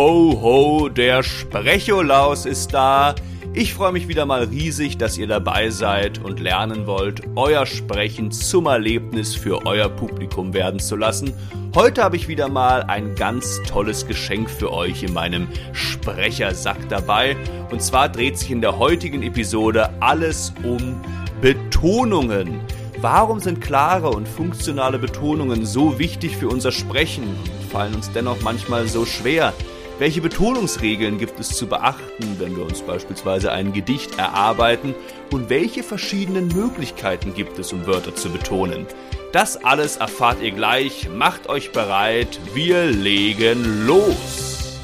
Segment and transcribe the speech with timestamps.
[0.00, 3.14] Ho, ho, der Sprecholaus ist da.
[3.52, 8.30] Ich freue mich wieder mal riesig, dass ihr dabei seid und lernen wollt, euer Sprechen
[8.30, 11.34] zum Erlebnis für euer Publikum werden zu lassen.
[11.74, 17.36] Heute habe ich wieder mal ein ganz tolles Geschenk für euch in meinem Sprechersack dabei.
[17.70, 20.98] Und zwar dreht sich in der heutigen Episode alles um
[21.42, 22.58] Betonungen.
[23.02, 28.40] Warum sind klare und funktionale Betonungen so wichtig für unser Sprechen und fallen uns dennoch
[28.40, 29.52] manchmal so schwer?
[30.00, 34.94] Welche Betonungsregeln gibt es zu beachten, wenn wir uns beispielsweise ein Gedicht erarbeiten?
[35.30, 38.86] Und welche verschiedenen Möglichkeiten gibt es, um Wörter zu betonen?
[39.32, 41.10] Das alles erfahrt ihr gleich.
[41.10, 42.40] Macht euch bereit.
[42.54, 44.80] Wir legen los.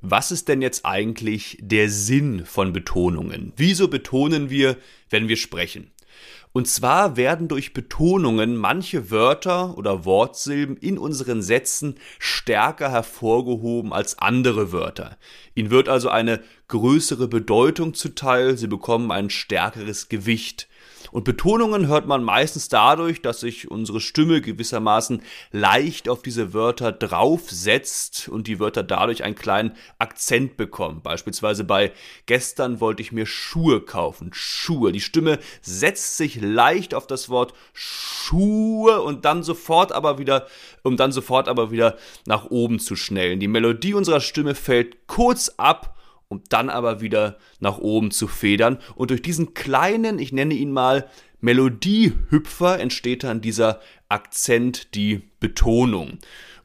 [0.00, 3.52] Was ist denn jetzt eigentlich der Sinn von Betonungen?
[3.56, 4.78] Wieso betonen wir,
[5.10, 5.90] wenn wir sprechen?
[6.52, 14.18] Und zwar werden durch Betonungen manche Wörter oder Wortsilben in unseren Sätzen stärker hervorgehoben als
[14.18, 15.16] andere Wörter.
[15.54, 20.68] Ihnen wird also eine größere Bedeutung zuteil, sie bekommen ein stärkeres Gewicht.
[21.12, 26.92] Und Betonungen hört man meistens dadurch, dass sich unsere Stimme gewissermaßen leicht auf diese Wörter
[26.92, 31.02] draufsetzt und die Wörter dadurch einen kleinen Akzent bekommen.
[31.02, 31.92] Beispielsweise bei
[32.26, 34.30] gestern wollte ich mir Schuhe kaufen.
[34.32, 34.92] Schuhe.
[34.92, 40.46] Die Stimme setzt sich leicht auf das Wort Schuhe und dann sofort aber wieder,
[40.82, 43.40] um dann sofort aber wieder nach oben zu schnellen.
[43.40, 45.96] Die Melodie unserer Stimme fällt kurz ab
[46.30, 48.78] um dann aber wieder nach oben zu federn.
[48.94, 51.08] Und durch diesen kleinen, ich nenne ihn mal
[51.40, 56.18] Melodiehüpfer, entsteht dann dieser Akzent, die Betonung.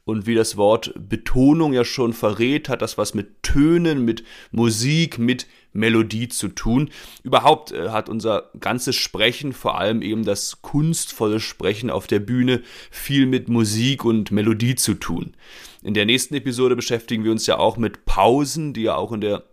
[0.04, 4.22] Und wie das Wort Betonung ja schon verrät, hat das was mit Tönen, mit
[4.52, 6.90] Musik, mit Melodie zu tun.
[7.24, 12.62] Überhaupt äh, hat unser ganzes Sprechen, vor allem eben das kunstvolle Sprechen auf der Bühne,
[12.92, 15.34] viel mit Musik und Melodie zu tun.
[15.82, 19.20] In der nächsten Episode beschäftigen wir uns ja auch mit Pausen, die ja auch in
[19.20, 19.44] der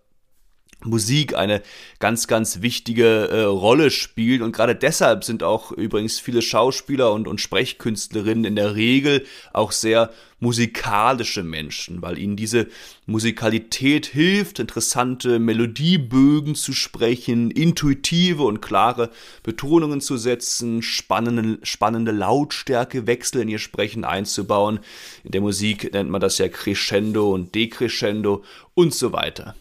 [0.85, 1.61] Musik eine
[1.99, 4.41] ganz, ganz wichtige äh, Rolle spielt.
[4.41, 9.71] Und gerade deshalb sind auch übrigens viele Schauspieler und, und Sprechkünstlerinnen in der Regel auch
[9.71, 10.11] sehr
[10.43, 12.67] musikalische Menschen, weil ihnen diese
[13.05, 19.09] Musikalität hilft, interessante Melodiebögen zu sprechen, intuitive und klare
[19.41, 24.79] Betonungen zu setzen, spannende, spannende Lautstärkewechsel in ihr Sprechen einzubauen.
[25.23, 28.43] In der Musik nennt man das ja Crescendo und Decrescendo
[28.75, 29.55] und so weiter.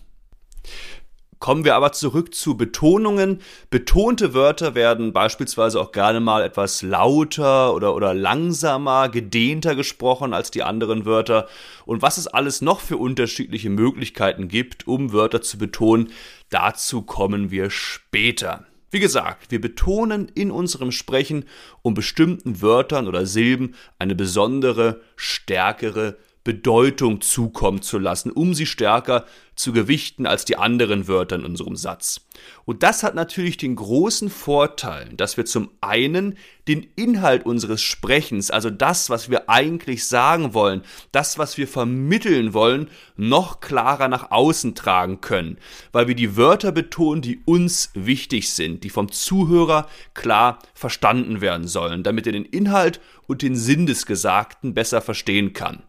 [1.43, 3.41] Kommen wir aber zurück zu Betonungen.
[3.69, 10.53] Betonte Wörter werden beispielsweise auch gerne mal etwas lauter oder, oder langsamer, gedehnter gesprochen als
[10.53, 11.49] die anderen Wörter.
[11.85, 16.13] Und was es alles noch für unterschiedliche Möglichkeiten gibt, um Wörter zu betonen,
[16.49, 18.65] dazu kommen wir später.
[18.93, 21.47] Wie gesagt, wir betonen in unserem Sprechen,
[21.83, 29.27] um bestimmten Wörtern oder Silben eine besondere, stärkere Bedeutung zukommen zu lassen, um sie stärker
[29.55, 32.23] zu gewichten als die anderen Wörter in unserem Satz.
[32.65, 36.37] Und das hat natürlich den großen Vorteil, dass wir zum einen
[36.67, 40.83] den Inhalt unseres Sprechens, also das, was wir eigentlich sagen wollen,
[41.13, 45.59] das, was wir vermitteln wollen, noch klarer nach außen tragen können,
[45.93, 51.69] weil wir die Wörter betonen, die uns wichtig sind, die vom Zuhörer klar verstanden werden
[51.69, 55.83] sollen, damit er den Inhalt und den Sinn des Gesagten besser verstehen kann.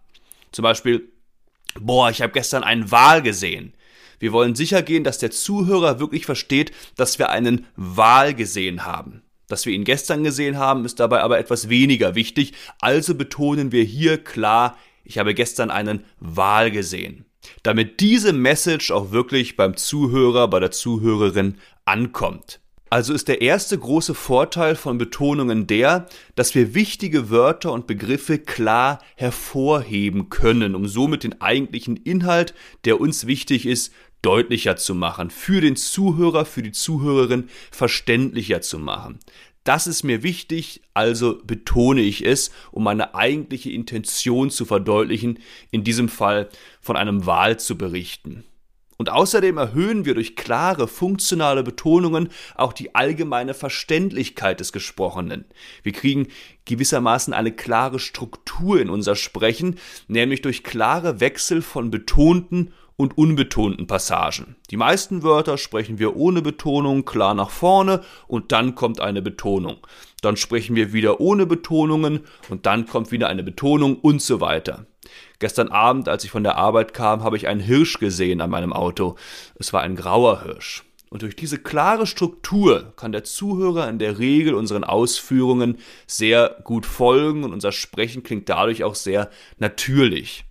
[0.54, 1.12] Zum Beispiel,
[1.80, 3.74] boah, ich habe gestern einen Wal gesehen.
[4.20, 9.24] Wir wollen sicher gehen, dass der Zuhörer wirklich versteht, dass wir einen Wal gesehen haben.
[9.48, 12.54] Dass wir ihn gestern gesehen haben, ist dabei aber etwas weniger wichtig.
[12.80, 17.26] Also betonen wir hier klar, ich habe gestern einen Wal gesehen.
[17.64, 22.62] Damit diese Message auch wirklich beim Zuhörer, bei der Zuhörerin ankommt.
[22.94, 28.38] Also ist der erste große Vorteil von Betonungen der, dass wir wichtige Wörter und Begriffe
[28.38, 32.54] klar hervorheben können, um somit den eigentlichen Inhalt,
[32.86, 33.92] der uns wichtig ist,
[34.22, 39.18] deutlicher zu machen, für den Zuhörer, für die Zuhörerin verständlicher zu machen.
[39.64, 45.40] Das ist mir wichtig, also betone ich es, um meine eigentliche Intention zu verdeutlichen,
[45.72, 46.48] in diesem Fall
[46.80, 48.44] von einem Wahl zu berichten.
[49.04, 55.44] Und außerdem erhöhen wir durch klare, funktionale Betonungen auch die allgemeine Verständlichkeit des Gesprochenen.
[55.84, 56.30] Wir kriegen
[56.64, 59.78] gewissermaßen eine klare Struktur in unser Sprechen,
[60.08, 64.56] nämlich durch klare Wechsel von betonten und unbetonten Passagen.
[64.72, 69.86] Die meisten Wörter sprechen wir ohne Betonung klar nach vorne und dann kommt eine Betonung.
[70.22, 74.86] Dann sprechen wir wieder ohne Betonungen und dann kommt wieder eine Betonung und so weiter.
[75.40, 78.74] Gestern Abend, als ich von der Arbeit kam, habe ich einen Hirsch gesehen an meinem
[78.74, 79.16] Auto.
[79.56, 80.84] Es war ein grauer Hirsch.
[81.10, 85.78] Und durch diese klare Struktur kann der Zuhörer in der Regel unseren Ausführungen
[86.08, 89.30] sehr gut folgen und unser Sprechen klingt dadurch auch sehr
[89.60, 90.46] natürlich.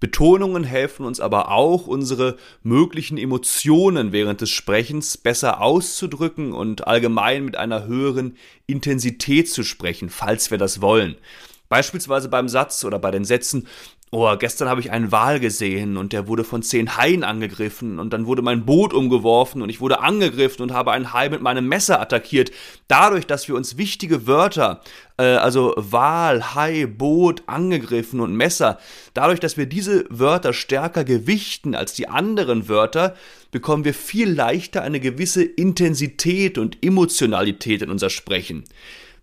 [0.00, 7.44] Betonungen helfen uns aber auch, unsere möglichen Emotionen während des Sprechens besser auszudrücken und allgemein
[7.44, 8.36] mit einer höheren
[8.66, 11.16] Intensität zu sprechen, falls wir das wollen.
[11.68, 13.66] Beispielsweise beim Satz oder bei den Sätzen
[14.12, 18.12] Oh, gestern habe ich einen Wal gesehen und der wurde von zehn Haien angegriffen und
[18.12, 21.66] dann wurde mein Boot umgeworfen und ich wurde angegriffen und habe einen Hai mit meinem
[21.66, 22.52] Messer attackiert.
[22.86, 24.80] Dadurch, dass wir uns wichtige Wörter,
[25.18, 28.78] äh, also Wal, Hai, Boot, angegriffen und Messer,
[29.12, 33.16] dadurch, dass wir diese Wörter stärker gewichten als die anderen Wörter,
[33.50, 38.62] bekommen wir viel leichter eine gewisse Intensität und Emotionalität in unser Sprechen.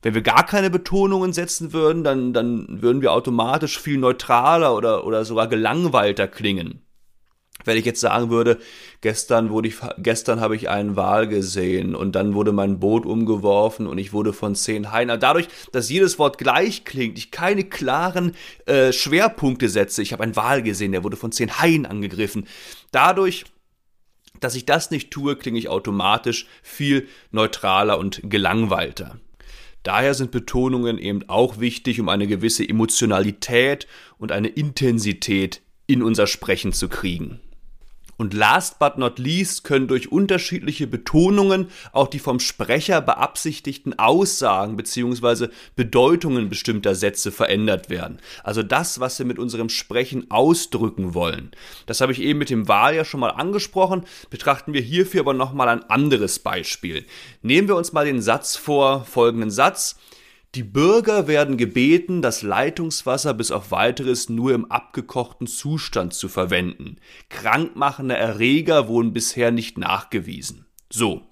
[0.04, 5.06] Wenn wir gar keine Betonungen setzen würden, dann, dann würden wir automatisch viel neutraler oder,
[5.06, 6.82] oder sogar gelangweilter klingen.
[7.66, 8.58] Wenn ich jetzt sagen würde,
[9.00, 13.88] gestern wurde ich, gestern habe ich einen Wal gesehen und dann wurde mein Boot umgeworfen
[13.88, 15.18] und ich wurde von zehn Haien.
[15.20, 18.36] Dadurch, dass jedes Wort gleich klingt, ich keine klaren
[18.66, 20.02] äh, Schwerpunkte setze.
[20.02, 22.48] Ich habe einen Wal gesehen, der wurde von zehn Haien angegriffen.
[22.92, 23.46] Dadurch
[24.40, 29.18] dass ich das nicht tue, klinge ich automatisch viel neutraler und gelangweilter.
[29.84, 33.88] Daher sind Betonungen eben auch wichtig, um eine gewisse Emotionalität
[34.18, 37.42] und eine Intensität in unser Sprechen zu kriegen.
[38.18, 44.78] Und last but not least können durch unterschiedliche Betonungen auch die vom Sprecher beabsichtigten Aussagen
[44.78, 45.48] bzw.
[45.76, 48.20] Bedeutungen bestimmter Sätze verändert werden.
[48.44, 51.52] Also das, was wir mit unserem Sprechen ausdrücken wollen.
[51.86, 54.06] Das habe ich eben mit dem Wahl ja schon mal angesprochen.
[54.30, 57.06] Betrachten wir hierfür aber nochmal ein anderes Beispiel.
[57.42, 59.98] Nehmen wir uns mal den Satz vor, folgenden Satz.
[60.56, 66.98] Die Bürger werden gebeten, das Leitungswasser bis auf weiteres nur im abgekochten Zustand zu verwenden.
[67.30, 70.68] Krankmachende Erreger wurden bisher nicht nachgewiesen.
[70.92, 71.24] So.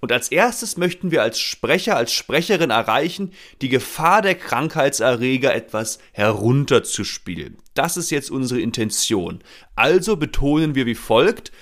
[0.00, 5.98] Und als erstes möchten wir als Sprecher, als Sprecherin erreichen, die Gefahr der Krankheitserreger etwas
[6.12, 7.58] herunterzuspielen.
[7.74, 9.44] Das ist jetzt unsere Intention.
[9.76, 11.52] Also betonen wir wie folgt,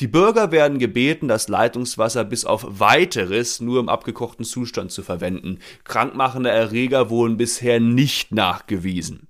[0.00, 5.58] die Bürger werden gebeten, das Leitungswasser bis auf weiteres nur im abgekochten Zustand zu verwenden.
[5.84, 9.28] Krankmachende Erreger wurden bisher nicht nachgewiesen.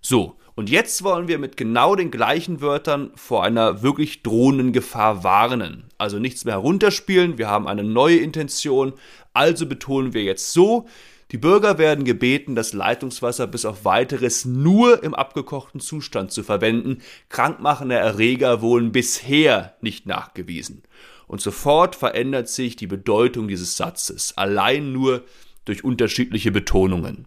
[0.00, 5.24] So, und jetzt wollen wir mit genau den gleichen Wörtern vor einer wirklich drohenden Gefahr
[5.24, 5.88] warnen.
[5.98, 8.92] Also nichts mehr herunterspielen, wir haben eine neue Intention,
[9.32, 10.86] also betonen wir jetzt so,
[11.30, 16.98] die Bürger werden gebeten, das Leitungswasser bis auf weiteres nur im abgekochten Zustand zu verwenden.
[17.28, 20.82] Krankmachende Erreger wurden bisher nicht nachgewiesen.
[21.26, 25.24] Und sofort verändert sich die Bedeutung dieses Satzes, allein nur
[25.64, 27.26] durch unterschiedliche Betonungen.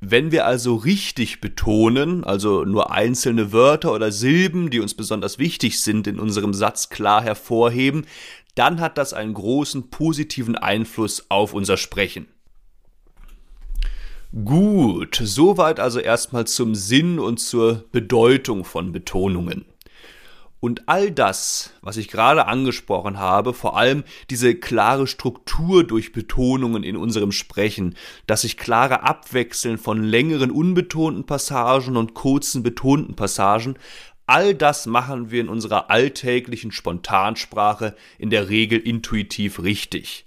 [0.00, 5.80] Wenn wir also richtig betonen, also nur einzelne Wörter oder Silben, die uns besonders wichtig
[5.80, 8.04] sind, in unserem Satz klar hervorheben,
[8.54, 12.26] dann hat das einen großen positiven Einfluss auf unser Sprechen.
[14.42, 19.64] Gut, soweit also erstmal zum Sinn und zur Bedeutung von Betonungen.
[20.58, 26.82] Und all das, was ich gerade angesprochen habe, vor allem diese klare Struktur durch Betonungen
[26.82, 27.94] in unserem Sprechen,
[28.26, 33.76] das sich klare Abwechseln von längeren unbetonten Passagen und kurzen betonten Passagen,
[34.26, 40.26] all das machen wir in unserer alltäglichen Spontansprache in der Regel intuitiv richtig.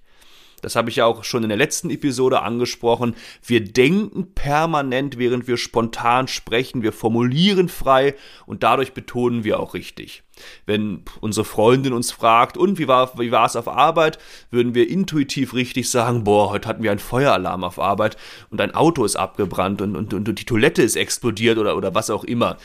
[0.62, 3.16] Das habe ich ja auch schon in der letzten Episode angesprochen.
[3.46, 6.82] Wir denken permanent, während wir spontan sprechen.
[6.82, 8.16] Wir formulieren frei
[8.48, 10.24] und dadurch betonen wir auch richtig.
[10.66, 14.18] Wenn unsere Freundin uns fragt, und wie war, wie war es auf Arbeit,
[14.50, 18.18] würden wir intuitiv richtig sagen, boah, heute hatten wir einen Feueralarm auf Arbeit
[18.50, 22.10] und ein Auto ist abgebrannt und, und, und die Toilette ist explodiert oder, oder was
[22.10, 22.58] auch immer.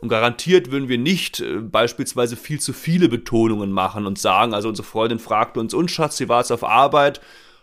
[0.00, 4.68] Und garantiert würden wir nicht äh, beispielsweise viel zu viele Betonungen machen und sagen, also
[4.68, 7.20] unsere Freundin fragte uns, und Schatz, wie war es auf Arbeit?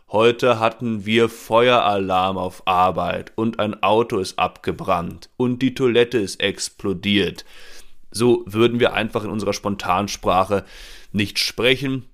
[0.09, 6.39] Heute hatten wir Feueralarm auf Arbeit und ein Auto ist abgebrannt und die Toilette ist
[6.39, 7.43] explodiert.
[8.11, 10.63] So würden wir einfach in unserer Spontansprache
[11.11, 12.05] nicht sprechen.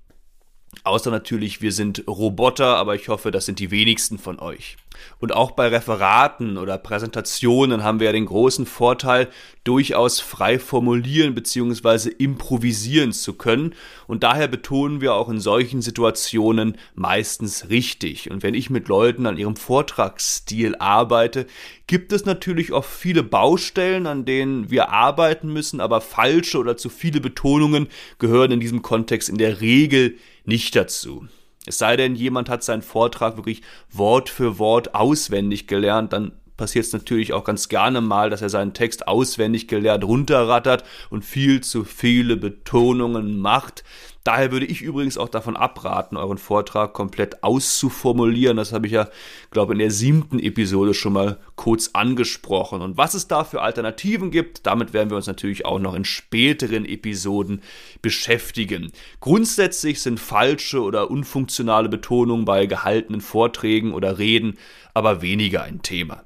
[0.82, 4.76] Außer natürlich, wir sind Roboter, aber ich hoffe, das sind die wenigsten von euch.
[5.18, 9.28] Und auch bei Referaten oder Präsentationen haben wir ja den großen Vorteil,
[9.64, 12.10] durchaus frei formulieren bzw.
[12.10, 13.74] improvisieren zu können.
[14.06, 18.30] Und daher betonen wir auch in solchen Situationen meistens richtig.
[18.30, 21.46] Und wenn ich mit Leuten an ihrem Vortragsstil arbeite,
[21.86, 26.90] gibt es natürlich oft viele Baustellen, an denen wir arbeiten müssen, aber falsche oder zu
[26.90, 31.26] viele Betonungen gehören in diesem Kontext in der Regel nicht dazu.
[31.66, 36.86] Es sei denn, jemand hat seinen Vortrag wirklich Wort für Wort auswendig gelernt, dann passiert
[36.86, 41.62] es natürlich auch ganz gerne mal, dass er seinen Text auswendig gelernt runterrattert und viel
[41.62, 43.82] zu viele Betonungen macht.
[44.24, 48.56] Daher würde ich übrigens auch davon abraten, euren Vortrag komplett auszuformulieren.
[48.56, 49.08] Das habe ich ja,
[49.50, 52.80] glaube ich, in der siebten Episode schon mal kurz angesprochen.
[52.80, 56.06] Und was es da für Alternativen gibt, damit werden wir uns natürlich auch noch in
[56.06, 57.60] späteren Episoden
[58.00, 58.92] beschäftigen.
[59.20, 64.56] Grundsätzlich sind falsche oder unfunktionale Betonungen bei gehaltenen Vorträgen oder Reden
[64.94, 66.24] aber weniger ein Thema.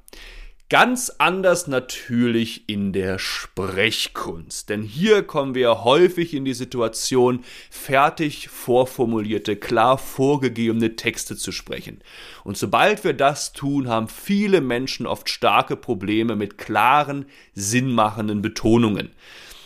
[0.71, 8.51] Ganz anders natürlich in der Sprechkunst, denn hier kommen wir häufig in die Situation, fertig
[8.51, 12.03] vorformulierte, klar vorgegebene Texte zu sprechen.
[12.45, 19.13] Und sobald wir das tun, haben viele Menschen oft starke Probleme mit klaren, sinnmachenden Betonungen.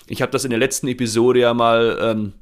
[0.06, 2.32] Ich habe das in der letzten Episode ja mal ähm,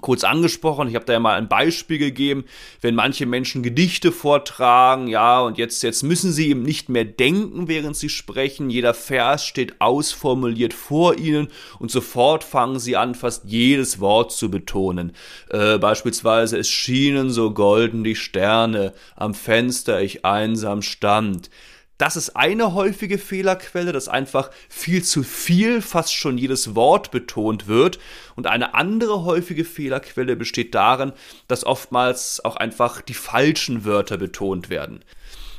[0.00, 0.88] kurz angesprochen.
[0.88, 2.44] Ich habe da ja mal ein Beispiel gegeben,
[2.80, 7.68] wenn manche Menschen Gedichte vortragen, ja, und jetzt, jetzt müssen sie eben nicht mehr denken,
[7.68, 8.70] während sie sprechen.
[8.70, 14.50] Jeder Vers steht ausformuliert vor ihnen und sofort fangen sie an, fast jedes Wort zu
[14.50, 15.12] betonen.
[15.50, 21.50] Äh, beispielsweise, es schienen so golden die Sterne, am Fenster ich einsam stand.
[21.98, 27.66] Das ist eine häufige Fehlerquelle, dass einfach viel zu viel, fast schon jedes Wort betont
[27.66, 27.98] wird.
[28.36, 31.12] Und eine andere häufige Fehlerquelle besteht darin,
[31.48, 35.04] dass oftmals auch einfach die falschen Wörter betont werden.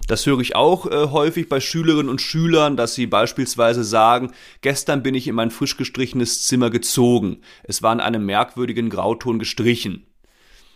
[0.08, 4.32] Das höre ich auch äh, häufig bei Schülerinnen und Schülern, dass sie beispielsweise sagen,
[4.62, 7.42] gestern bin ich in mein frisch gestrichenes Zimmer gezogen.
[7.64, 10.09] Es war in einem merkwürdigen Grauton gestrichen.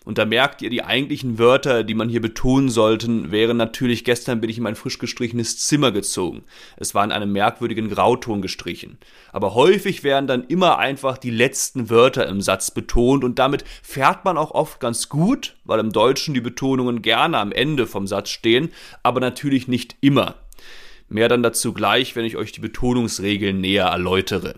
[0.05, 4.41] Und da merkt ihr, die eigentlichen Wörter, die man hier betonen sollten, wären natürlich, gestern
[4.41, 6.43] bin ich in mein frisch gestrichenes Zimmer gezogen.
[6.77, 8.97] Es war in einem merkwürdigen Grauton gestrichen.
[9.31, 14.25] Aber häufig werden dann immer einfach die letzten Wörter im Satz betont und damit fährt
[14.25, 18.29] man auch oft ganz gut, weil im Deutschen die Betonungen gerne am Ende vom Satz
[18.29, 18.69] stehen,
[19.03, 20.35] aber natürlich nicht immer.
[21.07, 24.55] Mehr dann dazu gleich, wenn ich euch die Betonungsregeln näher erläutere.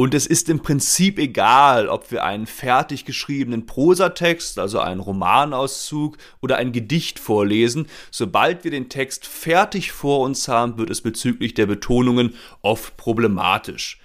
[0.00, 6.16] Und es ist im Prinzip egal, ob wir einen fertig geschriebenen Prosatext, also einen Romanauszug
[6.40, 7.86] oder ein Gedicht vorlesen.
[8.10, 14.00] Sobald wir den Text fertig vor uns haben, wird es bezüglich der Betonungen oft problematisch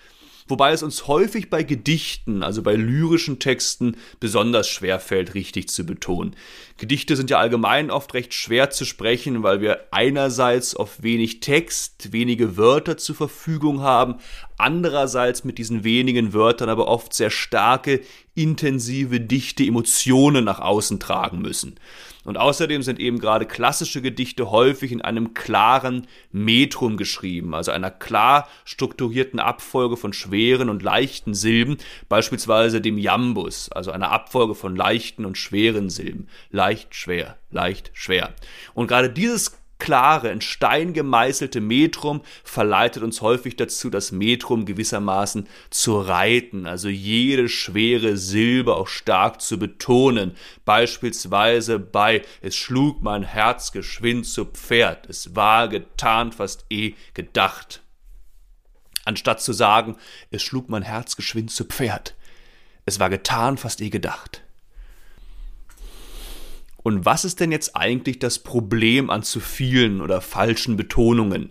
[0.48, 5.86] wobei es uns häufig bei Gedichten, also bei lyrischen Texten, besonders schwer fällt, richtig zu
[5.86, 6.36] betonen.
[6.78, 12.12] Gedichte sind ja allgemein oft recht schwer zu sprechen, weil wir einerseits auf wenig Text,
[12.12, 14.16] wenige Wörter zur Verfügung haben,
[14.58, 18.02] andererseits mit diesen wenigen Wörtern aber oft sehr starke,
[18.34, 21.80] intensive, dichte Emotionen nach außen tragen müssen.
[22.26, 27.92] Und außerdem sind eben gerade klassische Gedichte häufig in einem klaren Metrum geschrieben, also einer
[27.92, 31.78] klar strukturierten Abfolge von schweren und leichten Silben,
[32.10, 36.28] beispielsweise dem Jambus, also einer Abfolge von leichten und schweren Silben.
[36.66, 38.34] Leicht, schwer, leicht, schwer.
[38.74, 45.48] Und gerade dieses klare, in Stein gemeißelte Metrum verleitet uns häufig dazu, das Metrum gewissermaßen
[45.70, 50.32] zu reiten, also jede schwere Silbe auch stark zu betonen.
[50.66, 57.84] Beispielsweise bei Es schlug mein Herz geschwind zu Pferd, es war getan fast eh gedacht.
[59.04, 59.98] Anstatt zu sagen,
[60.32, 62.16] es schlug mein Herz geschwind zu Pferd,
[62.86, 64.45] es war getan fast eh gedacht.
[66.86, 71.50] Und was ist denn jetzt eigentlich das Problem an zu vielen oder falschen Betonungen?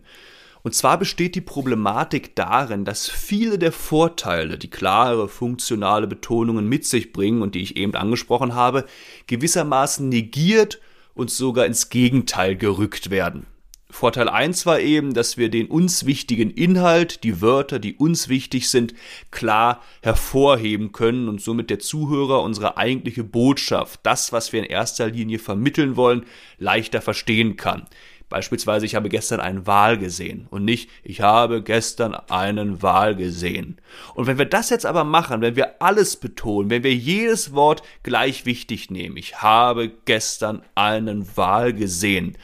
[0.63, 6.87] Und zwar besteht die Problematik darin, dass viele der Vorteile, die klare, funktionale Betonungen mit
[6.87, 8.85] sich bringen und die ich eben angesprochen habe,
[9.27, 10.81] gewissermaßen negiert
[11.15, 13.45] und sogar ins Gegenteil gerückt werden.
[13.91, 18.69] Vorteil 1 war eben, dass wir den uns wichtigen Inhalt, die Wörter, die uns wichtig
[18.69, 18.93] sind,
[19.31, 25.09] klar hervorheben können und somit der Zuhörer unsere eigentliche Botschaft, das, was wir in erster
[25.09, 26.25] Linie vermitteln wollen,
[26.59, 27.87] leichter verstehen kann.
[28.31, 33.79] Beispielsweise, ich habe gestern einen Wal gesehen und nicht, ich habe gestern einen Wal gesehen.
[34.15, 37.83] Und wenn wir das jetzt aber machen, wenn wir alles betonen, wenn wir jedes Wort
[38.03, 42.37] gleich wichtig nehmen, ich habe gestern einen Wal gesehen,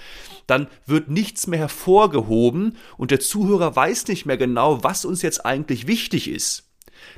[0.51, 5.47] dann wird nichts mehr hervorgehoben und der Zuhörer weiß nicht mehr genau, was uns jetzt
[5.47, 6.71] eigentlich wichtig ist.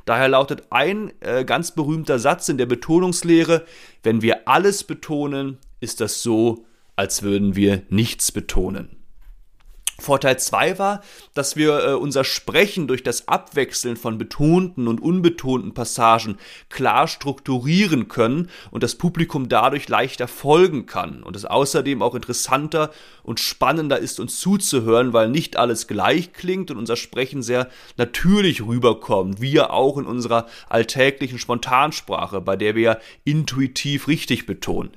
[0.05, 3.65] Daher lautet ein äh, ganz berühmter Satz in der Betonungslehre,
[4.01, 9.02] wenn wir alles betonen, ist das so, als würden wir nichts betonen.
[9.99, 11.01] Vorteil 2 war,
[11.35, 16.37] dass wir äh, unser Sprechen durch das Abwechseln von betonten und unbetonten Passagen
[16.69, 22.91] klar strukturieren können und das Publikum dadurch leichter folgen kann und es außerdem auch interessanter
[23.21, 28.65] und spannender ist, uns zuzuhören, weil nicht alles gleich klingt und unser Sprechen sehr natürlich
[28.65, 34.91] rüberkommt, wir auch in unserer alltäglichen Spontansprache, bei der wir intuitiv richtig betonen.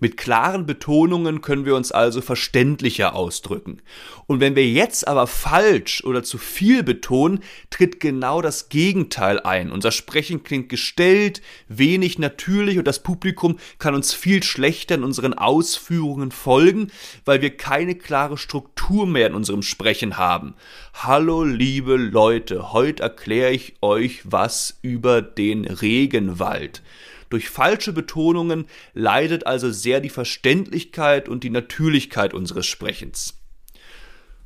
[0.00, 3.80] Mit klaren Betonungen können wir uns also verständlicher ausdrücken.
[4.26, 9.72] Und wenn wir jetzt aber falsch oder zu viel betonen, tritt genau das Gegenteil ein.
[9.72, 15.34] Unser Sprechen klingt gestellt, wenig natürlich und das Publikum kann uns viel schlechter in unseren
[15.34, 16.90] Ausführungen folgen,
[17.24, 20.54] weil wir keine klare Struktur mehr in unserem Sprechen haben.
[20.92, 26.82] Hallo liebe Leute, heute erkläre ich euch was über den Regenwald.
[27.30, 33.34] Durch falsche Betonungen leidet also sehr die Verständlichkeit und die Natürlichkeit unseres Sprechens.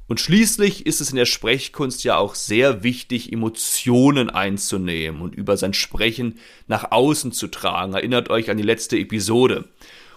[0.08, 5.56] Und schließlich ist es in der Sprechkunst ja auch sehr wichtig, Emotionen einzunehmen und über
[5.56, 7.94] sein Sprechen nach außen zu tragen.
[7.94, 9.68] Erinnert euch an die letzte Episode.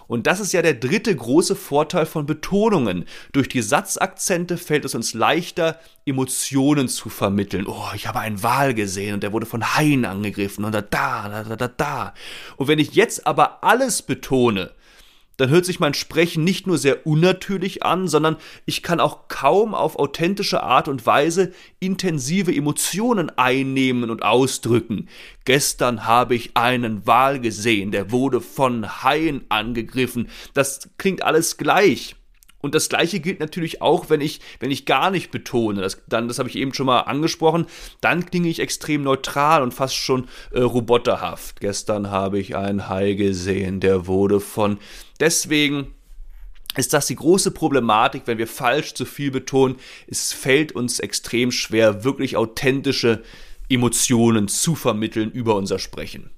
[0.08, 3.04] Und das ist ja der dritte große Vorteil von Betonungen.
[3.32, 7.66] Durch die Satzakzente fällt es uns leichter, Emotionen zu vermitteln.
[7.66, 11.42] Oh, ich habe einen Wal gesehen und der wurde von Haien angegriffen und da, da,
[11.44, 12.14] da, da, da.
[12.56, 14.70] Und wenn ich jetzt aber alles betone,
[15.36, 19.74] dann hört sich mein Sprechen nicht nur sehr unnatürlich an, sondern ich kann auch kaum
[19.74, 25.08] auf authentische Art und Weise intensive Emotionen einnehmen und ausdrücken.
[25.44, 30.28] Gestern habe ich einen Wal gesehen, der wurde von Haien angegriffen.
[30.54, 32.15] Das klingt alles gleich.
[32.66, 35.80] Und das gleiche gilt natürlich auch, wenn ich, wenn ich gar nicht betone.
[35.80, 37.66] Das, dann, das habe ich eben schon mal angesprochen,
[38.00, 41.60] dann klinge ich extrem neutral und fast schon äh, roboterhaft.
[41.60, 44.78] Gestern habe ich einen Hai gesehen, der wurde von.
[45.20, 45.94] Deswegen
[46.76, 49.76] ist das die große Problematik, wenn wir falsch zu viel betonen.
[50.08, 53.22] Es fällt uns extrem schwer, wirklich authentische
[53.68, 56.30] Emotionen zu vermitteln über unser Sprechen.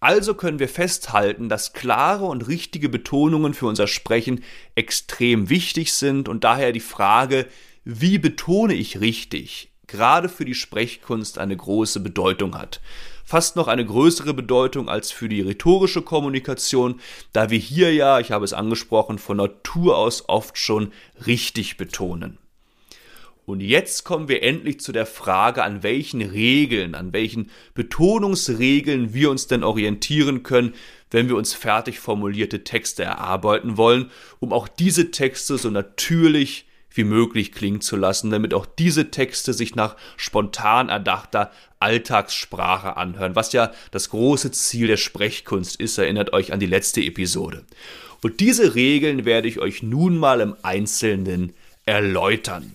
[0.00, 4.42] Also können wir festhalten, dass klare und richtige Betonungen für unser Sprechen
[4.74, 7.46] extrem wichtig sind und daher die Frage,
[7.84, 12.80] wie betone ich richtig, gerade für die Sprechkunst eine große Bedeutung hat.
[13.26, 16.98] Fast noch eine größere Bedeutung als für die rhetorische Kommunikation,
[17.34, 20.92] da wir hier ja, ich habe es angesprochen, von Natur aus oft schon
[21.26, 22.38] richtig betonen.
[23.46, 29.30] Und jetzt kommen wir endlich zu der Frage, an welchen Regeln, an welchen Betonungsregeln wir
[29.30, 30.74] uns denn orientieren können,
[31.10, 37.04] wenn wir uns fertig formulierte Texte erarbeiten wollen, um auch diese Texte so natürlich wie
[37.04, 43.52] möglich klingen zu lassen, damit auch diese Texte sich nach spontan erdachter Alltagssprache anhören, was
[43.52, 47.64] ja das große Ziel der Sprechkunst ist, erinnert euch an die letzte Episode.
[48.22, 51.54] Und diese Regeln werde ich euch nun mal im Einzelnen
[51.86, 52.74] erläutern.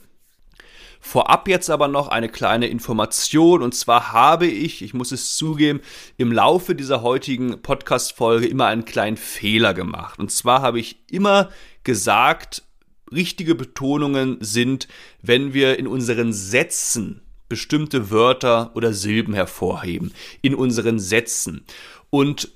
[1.08, 5.82] Vorab jetzt aber noch eine kleine Information und zwar habe ich, ich muss es zugeben,
[6.18, 10.18] im Laufe dieser heutigen Podcast-Folge immer einen kleinen Fehler gemacht.
[10.18, 11.52] Und zwar habe ich immer
[11.84, 12.64] gesagt,
[13.12, 14.88] richtige Betonungen sind,
[15.22, 20.12] wenn wir in unseren Sätzen bestimmte Wörter oder Silben hervorheben.
[20.42, 21.66] In unseren Sätzen.
[22.10, 22.50] Und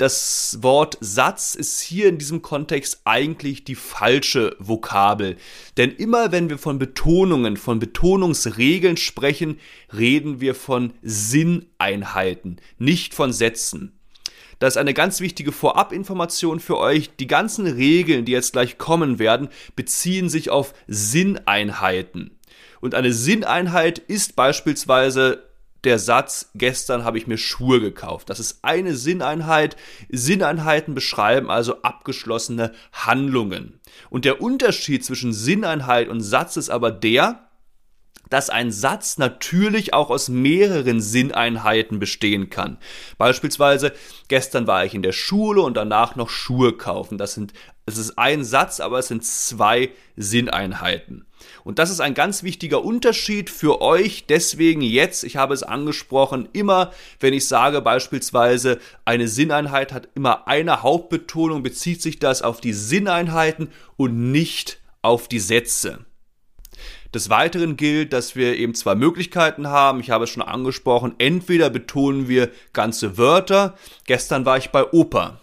[0.00, 5.36] das Wort Satz ist hier in diesem Kontext eigentlich die falsche Vokabel.
[5.76, 9.60] Denn immer wenn wir von Betonungen, von Betonungsregeln sprechen,
[9.94, 13.92] reden wir von Sinneinheiten, nicht von Sätzen.
[14.58, 17.10] Das ist eine ganz wichtige Vorabinformation für euch.
[17.16, 22.38] Die ganzen Regeln, die jetzt gleich kommen werden, beziehen sich auf Sinneinheiten.
[22.80, 25.49] Und eine Sinneinheit ist beispielsweise
[25.84, 28.28] der Satz, gestern habe ich mir Schuhe gekauft.
[28.30, 29.76] Das ist eine Sinneinheit.
[30.10, 33.80] Sinneinheiten beschreiben also abgeschlossene Handlungen.
[34.10, 37.46] Und der Unterschied zwischen Sinneinheit und Satz ist aber der,
[38.30, 42.78] dass ein Satz natürlich auch aus mehreren Sinneinheiten bestehen kann.
[43.18, 43.92] Beispielsweise,
[44.28, 47.18] gestern war ich in der Schule und danach noch Schuhe kaufen.
[47.18, 47.52] Das sind,
[47.86, 51.26] es ist ein Satz, aber es sind zwei Sinneinheiten.
[51.64, 54.26] Und das ist ein ganz wichtiger Unterschied für euch.
[54.26, 60.48] Deswegen jetzt, ich habe es angesprochen, immer, wenn ich sage beispielsweise, eine Sinneinheit hat immer
[60.48, 66.04] eine Hauptbetonung, bezieht sich das auf die Sinneinheiten und nicht auf die Sätze.
[67.12, 69.98] Des Weiteren gilt, dass wir eben zwei Möglichkeiten haben.
[69.98, 71.16] Ich habe es schon angesprochen.
[71.18, 73.74] Entweder betonen wir ganze Wörter.
[74.04, 75.40] Gestern war ich bei Oper.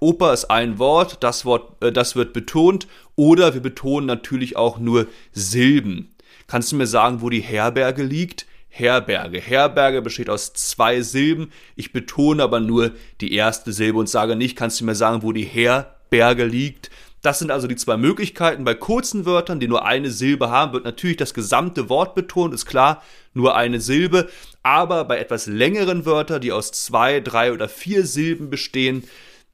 [0.00, 2.88] Oper ist ein Wort, das Wort, äh, das wird betont.
[3.16, 6.14] Oder wir betonen natürlich auch nur Silben.
[6.46, 8.46] Kannst du mir sagen, wo die Herberge liegt?
[8.70, 9.40] Herberge.
[9.40, 11.52] Herberge besteht aus zwei Silben.
[11.76, 15.32] Ich betone aber nur die erste Silbe und sage nicht, kannst du mir sagen, wo
[15.32, 16.90] die Herberge liegt?
[17.20, 18.64] Das sind also die zwei Möglichkeiten.
[18.64, 22.64] Bei kurzen Wörtern, die nur eine Silbe haben, wird natürlich das gesamte Wort betont, ist
[22.64, 23.02] klar,
[23.34, 24.30] nur eine Silbe.
[24.62, 29.04] Aber bei etwas längeren Wörtern, die aus zwei, drei oder vier Silben bestehen,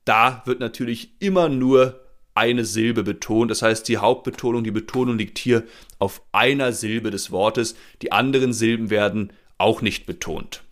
[0.07, 2.01] da wird natürlich immer nur
[2.35, 3.51] eine Silbe betont.
[3.51, 5.65] Das heißt, die Hauptbetonung, die Betonung liegt hier
[5.99, 7.77] auf einer Silbe des Wortes.
[8.03, 10.63] Die anderen Silben werden auch nicht betont.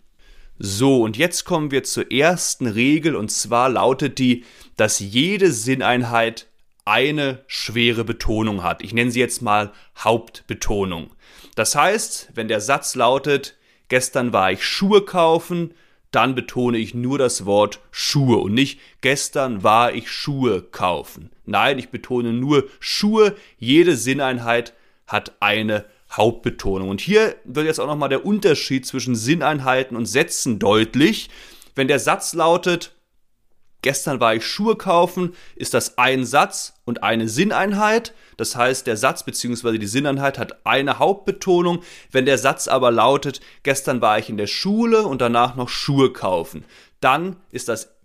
[0.57, 4.45] So, und jetzt kommen wir zur ersten Regel und zwar lautet die,
[4.77, 6.47] dass jede Sinneinheit
[6.85, 8.81] eine schwere Betonung hat.
[8.83, 11.09] Ich nenne sie jetzt mal Hauptbetonung.
[11.55, 13.57] Das heißt, wenn der Satz lautet,
[13.89, 15.73] gestern war ich Schuhe kaufen,
[16.15, 21.29] dann betone ich nur das Wort Schuhe und nicht gestern war ich Schuhe kaufen.
[21.45, 23.35] Nein, ich betone nur Schuhe.
[23.59, 24.73] Jede Sinneinheit
[25.07, 26.89] hat eine Hauptbetonung.
[26.89, 31.29] Und hier wird jetzt auch nochmal der Unterschied zwischen Sinneinheiten und Sätzen deutlich.
[31.75, 32.94] Wenn der Satz lautet,
[33.85, 38.15] gestern war ich Schuhe kaufen, ist das ein Satz und eine Sinneinheit.
[38.35, 39.77] Das heißt, der Satz bzw.
[39.77, 41.83] die Sinneinheit hat eine Hauptbetonung.
[42.11, 46.11] Wenn der Satz aber lautet, gestern war ich in der Schule und danach noch Schuhe
[46.11, 46.65] kaufen,
[46.99, 47.95] dann ist das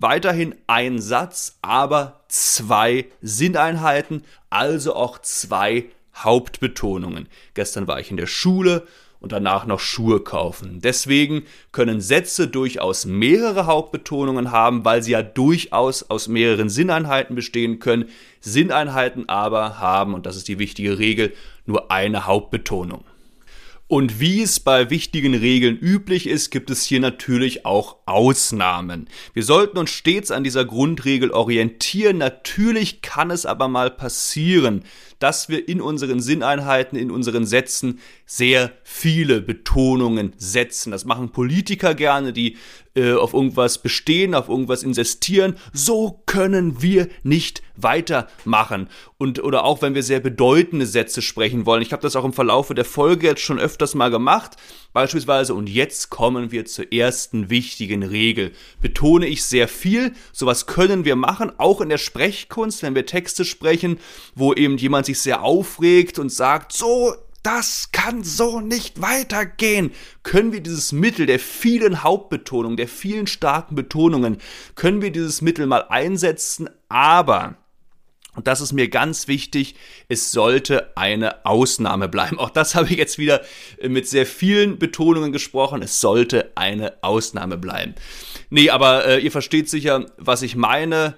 [0.00, 7.28] weiterhin ein Satz, aber zwei Sinneinheiten, also auch zwei Hauptbetonungen.
[7.54, 8.84] Gestern war ich in der Schule
[9.20, 10.80] und danach noch Schuhe kaufen.
[10.82, 17.78] Deswegen können Sätze durchaus mehrere Hauptbetonungen haben, weil sie ja durchaus aus mehreren Sinneinheiten bestehen
[17.78, 18.08] können.
[18.40, 21.32] Sinneinheiten aber haben, und das ist die wichtige Regel,
[21.66, 23.04] nur eine Hauptbetonung.
[23.90, 29.08] Und wie es bei wichtigen Regeln üblich ist, gibt es hier natürlich auch Ausnahmen.
[29.34, 32.18] Wir sollten uns stets an dieser Grundregel orientieren.
[32.18, 34.84] Natürlich kann es aber mal passieren,
[35.20, 40.90] dass wir in unseren Sinneinheiten, in unseren Sätzen sehr viele Betonungen setzen.
[40.90, 42.56] Das machen Politiker gerne, die
[42.96, 45.54] äh, auf irgendwas bestehen, auf irgendwas insistieren.
[45.72, 48.88] So können wir nicht weitermachen.
[49.18, 51.82] Und oder auch wenn wir sehr bedeutende Sätze sprechen wollen.
[51.82, 54.56] Ich habe das auch im Verlaufe der Folge jetzt schon öfters mal gemacht.
[54.92, 58.52] Beispielsweise, und jetzt kommen wir zur ersten wichtigen Regel.
[58.80, 60.12] Betone ich sehr viel.
[60.32, 63.98] Sowas können wir machen, auch in der Sprechkunst, wenn wir Texte sprechen,
[64.34, 69.92] wo eben jemand sich sehr aufregt und sagt, so das kann so nicht weitergehen.
[70.22, 74.38] Können wir dieses Mittel der vielen Hauptbetonungen, der vielen starken Betonungen,
[74.74, 77.56] können wir dieses Mittel mal einsetzen, aber
[78.36, 79.74] und das ist mir ganz wichtig,
[80.08, 82.38] es sollte eine Ausnahme bleiben.
[82.38, 83.42] Auch das habe ich jetzt wieder
[83.86, 85.82] mit sehr vielen Betonungen gesprochen.
[85.82, 87.94] Es sollte eine Ausnahme bleiben.
[88.50, 91.16] Nee, aber äh, ihr versteht sicher, was ich meine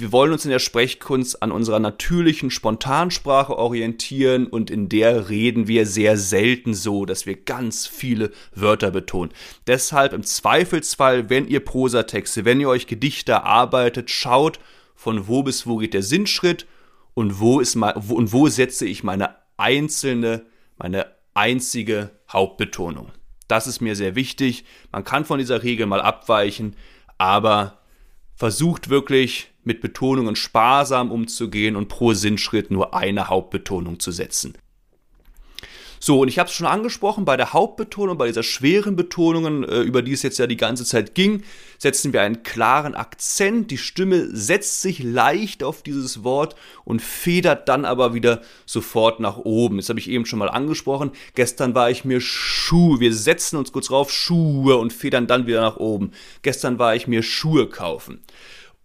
[0.00, 5.66] wir wollen uns in der Sprechkunst an unserer natürlichen Spontansprache orientieren und in der reden
[5.66, 9.32] wir sehr selten so, dass wir ganz viele Wörter betonen.
[9.66, 14.60] Deshalb im Zweifelsfall, wenn ihr Prosatexte, wenn ihr euch Gedichte erarbeitet, schaut,
[14.98, 16.66] von wo bis wo geht der Sinnschritt
[17.14, 20.44] und wo ist mal, wo, und wo setze ich meine einzelne,
[20.76, 23.12] meine einzige Hauptbetonung.
[23.46, 24.64] Das ist mir sehr wichtig.
[24.90, 26.74] Man kann von dieser Regel mal abweichen,
[27.16, 27.78] aber
[28.34, 34.58] versucht wirklich mit Betonungen sparsam umzugehen und pro Sinnschritt nur eine Hauptbetonung zu setzen.
[36.00, 39.80] So, und ich habe es schon angesprochen, bei der Hauptbetonung, bei dieser schweren Betonung, äh,
[39.80, 41.42] über die es jetzt ja die ganze Zeit ging,
[41.78, 43.70] setzen wir einen klaren Akzent.
[43.70, 49.38] Die Stimme setzt sich leicht auf dieses Wort und federt dann aber wieder sofort nach
[49.38, 49.76] oben.
[49.76, 51.12] Das habe ich eben schon mal angesprochen.
[51.34, 53.00] Gestern war ich mir Schuhe.
[53.00, 56.12] Wir setzen uns kurz drauf Schuhe und federn dann wieder nach oben.
[56.42, 58.20] Gestern war ich mir Schuhe kaufen.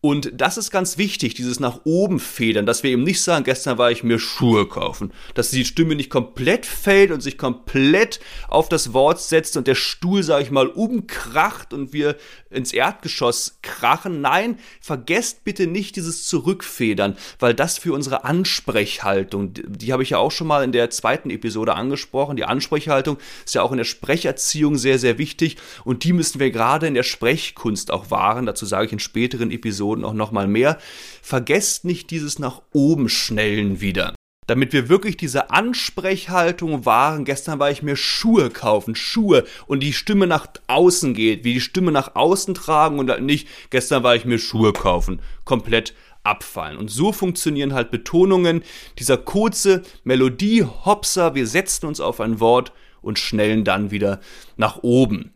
[0.05, 3.77] Und das ist ganz wichtig, dieses nach oben federn, dass wir eben nicht sagen, gestern
[3.77, 8.67] war ich mir Schuhe kaufen, dass die Stimme nicht komplett fällt und sich komplett auf
[8.67, 12.17] das Wort setzt und der Stuhl, sage ich mal, umkracht und wir
[12.53, 14.21] ins Erdgeschoss krachen.
[14.21, 20.17] Nein, vergesst bitte nicht dieses Zurückfedern, weil das für unsere Ansprechhaltung, die, habe ich ja
[20.17, 23.83] auch schon mal in der zweiten Episode angesprochen, die Ansprechhaltung ist ja auch in der
[23.83, 28.65] Sprecherziehung sehr, sehr wichtig und die müssen wir gerade in der Sprechkunst auch wahren, dazu
[28.65, 30.77] sage ich in späteren Episoden auch nochmal mehr.
[31.21, 34.13] Vergesst nicht dieses nach oben schnellen wieder.
[34.47, 37.25] Damit wir wirklich diese Ansprechhaltung wahren.
[37.25, 41.61] Gestern war ich mir Schuhe kaufen, Schuhe und die Stimme nach außen geht, wie die
[41.61, 45.21] Stimme nach außen tragen und nicht, gestern war ich mir Schuhe kaufen.
[45.45, 46.77] Komplett abfallen.
[46.77, 48.63] Und so funktionieren halt Betonungen.
[48.99, 54.19] Dieser kurze Melodie-Hopser, wir setzen uns auf ein Wort und schnellen dann wieder
[54.55, 55.33] nach oben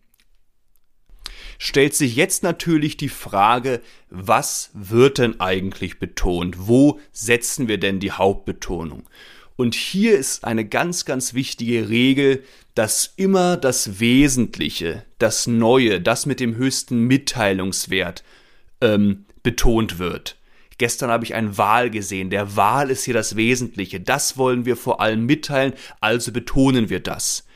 [1.57, 6.67] stellt sich jetzt natürlich die Frage, was wird denn eigentlich betont?
[6.67, 9.03] Wo setzen wir denn die Hauptbetonung?
[9.55, 12.43] Und hier ist eine ganz, ganz wichtige Regel,
[12.75, 18.23] dass immer das Wesentliche, das Neue, das mit dem höchsten Mitteilungswert
[18.81, 20.37] ähm, betont wird.
[20.77, 22.29] Gestern habe ich ein Wahl gesehen.
[22.29, 23.99] Der Wahl ist hier das Wesentliche.
[23.99, 27.47] Das wollen wir vor allem mitteilen, also betonen wir das.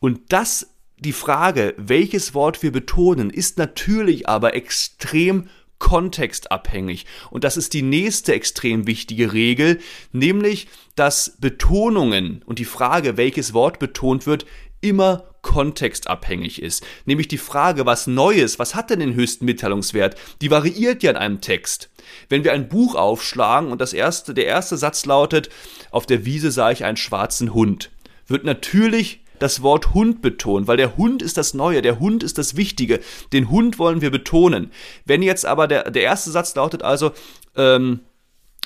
[0.00, 7.04] Und das die Frage, welches Wort wir betonen, ist natürlich aber extrem kontextabhängig.
[7.30, 9.78] Und das ist die nächste extrem wichtige Regel,
[10.12, 14.46] nämlich, dass Betonungen und die Frage, welches Wort betont wird,
[14.80, 16.84] immer kontextabhängig ist.
[17.04, 21.16] Nämlich die Frage, was Neues, was hat denn den höchsten Mitteilungswert, die variiert ja in
[21.16, 21.90] einem Text.
[22.28, 25.50] Wenn wir ein Buch aufschlagen und das erste, der erste Satz lautet,
[25.90, 27.90] auf der Wiese sah ich einen schwarzen Hund,
[28.26, 32.38] wird natürlich das Wort Hund betont, weil der Hund ist das Neue, der Hund ist
[32.38, 33.00] das Wichtige.
[33.32, 34.70] Den Hund wollen wir betonen.
[35.04, 37.12] Wenn jetzt aber der, der erste Satz lautet also,
[37.56, 38.00] ähm,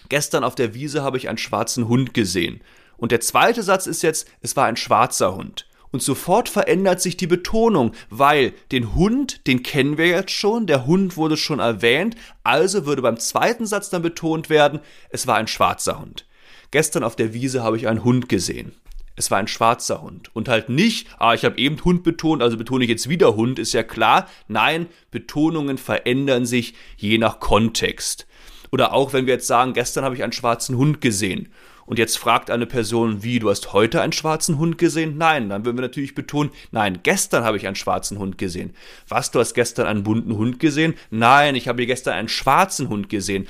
[0.08, 2.60] gestern auf der Wiese habe ich einen schwarzen Hund gesehen.
[2.96, 5.66] Und der zweite Satz ist jetzt, es war ein schwarzer Hund.
[5.92, 10.86] Und sofort verändert sich die Betonung, weil den Hund, den kennen wir jetzt schon, der
[10.86, 14.80] Hund wurde schon erwähnt, also würde beim zweiten Satz dann betont werden,
[15.10, 16.26] es war ein schwarzer Hund.
[16.70, 18.72] Gestern auf der Wiese habe ich einen Hund gesehen.
[19.16, 20.34] Es war ein schwarzer Hund.
[20.34, 23.58] Und halt nicht, ah, ich habe eben Hund betont, also betone ich jetzt wieder Hund,
[23.58, 24.28] ist ja klar.
[24.48, 28.26] Nein, Betonungen verändern sich je nach Kontext.
[28.72, 31.48] Oder auch wenn wir jetzt sagen, gestern habe ich einen schwarzen Hund gesehen.
[31.90, 35.18] Und jetzt fragt eine Person, wie, du hast heute einen schwarzen Hund gesehen?
[35.18, 38.74] Nein, dann würden wir natürlich betonen, nein, gestern habe ich einen schwarzen Hund gesehen.
[39.08, 40.94] Was, du hast gestern einen bunten Hund gesehen?
[41.10, 43.48] Nein, ich habe gestern einen schwarzen Hund gesehen.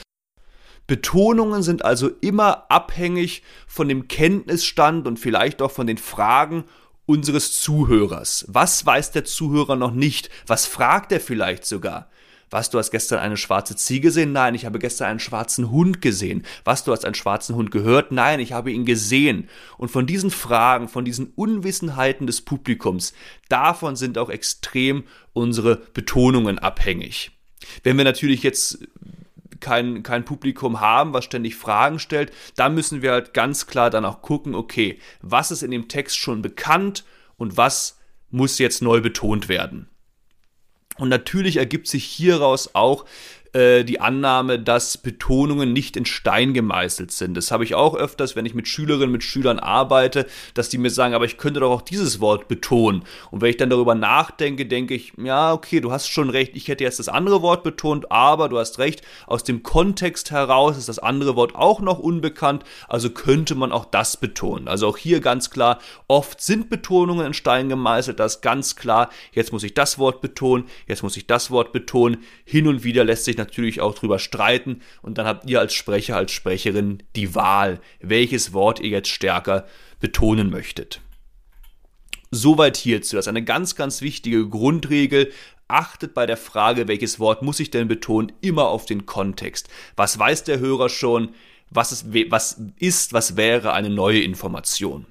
[0.90, 6.64] Betonungen sind also immer abhängig von dem Kenntnisstand und vielleicht auch von den Fragen
[7.06, 8.44] unseres Zuhörers.
[8.48, 10.30] Was weiß der Zuhörer noch nicht?
[10.48, 12.10] Was fragt er vielleicht sogar?
[12.50, 14.32] Was, du hast gestern eine schwarze Ziege gesehen?
[14.32, 16.44] Nein, ich habe gestern einen schwarzen Hund gesehen.
[16.64, 18.10] Was, du hast einen schwarzen Hund gehört?
[18.10, 19.48] Nein, ich habe ihn gesehen.
[19.78, 23.12] Und von diesen Fragen, von diesen Unwissenheiten des Publikums,
[23.48, 27.30] davon sind auch extrem unsere Betonungen abhängig.
[27.84, 28.80] Wenn wir natürlich jetzt
[29.60, 34.04] kein, kein Publikum haben, was ständig Fragen stellt, dann müssen wir halt ganz klar dann
[34.04, 37.04] auch gucken, okay, was ist in dem Text schon bekannt
[37.36, 37.98] und was
[38.30, 39.88] muss jetzt neu betont werden.
[40.98, 43.06] Und natürlich ergibt sich hieraus auch
[43.52, 47.36] äh, die Annahme, dass Betonungen nicht in Stein gemeißelt sind.
[47.36, 50.90] Das habe ich auch öfters, wenn ich mit Schülerinnen, mit Schülern arbeite, dass die mir
[50.90, 53.02] sagen, aber ich könnte doch auch dieses Wort betonen.
[53.32, 56.68] Und wenn ich dann darüber nachdenke, denke ich, ja, okay, du hast schon recht, ich
[56.68, 60.88] hätte jetzt das andere Wort betont, aber du hast recht, aus dem Kontext heraus ist
[60.88, 64.68] das andere Wort auch noch unbekannt, also könnte man auch das betonen.
[64.68, 69.10] Also auch hier ganz klar, oft sind Betonungen in Stein gemeißelt, das ist ganz klar,
[69.32, 73.04] jetzt muss ich das Wort betonen, jetzt muss ich das Wort betonen, hin und wieder
[73.04, 77.34] lässt sich natürlich auch drüber streiten und dann habt ihr als Sprecher, als Sprecherin die
[77.34, 79.66] Wahl, welches Wort ihr jetzt stärker
[79.98, 81.00] betonen möchtet.
[82.30, 83.16] Soweit hierzu.
[83.16, 85.32] Das ist eine ganz, ganz wichtige Grundregel.
[85.66, 89.68] Achtet bei der Frage, welches Wort muss ich denn betonen, immer auf den Kontext.
[89.96, 91.30] Was weiß der Hörer schon?
[91.70, 95.06] Was ist, was ist, was wäre eine neue Information?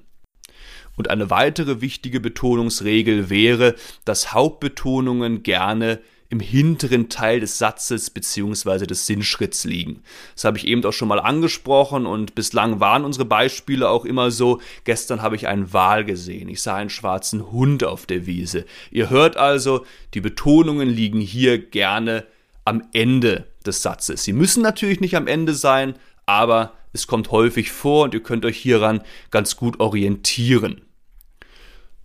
[0.96, 8.86] Und eine weitere wichtige Betonungsregel wäre, dass Hauptbetonungen gerne im hinteren Teil des Satzes beziehungsweise
[8.86, 10.02] des Sinnschritts liegen.
[10.34, 14.30] Das habe ich eben auch schon mal angesprochen und bislang waren unsere Beispiele auch immer
[14.30, 14.60] so.
[14.84, 18.64] Gestern habe ich einen Wal gesehen, ich sah einen schwarzen Hund auf der Wiese.
[18.92, 22.24] Ihr hört also, die Betonungen liegen hier gerne
[22.64, 24.22] am Ende des Satzes.
[24.22, 25.94] Sie müssen natürlich nicht am Ende sein,
[26.26, 30.80] aber es kommt häufig vor und ihr könnt euch hieran ganz gut orientieren.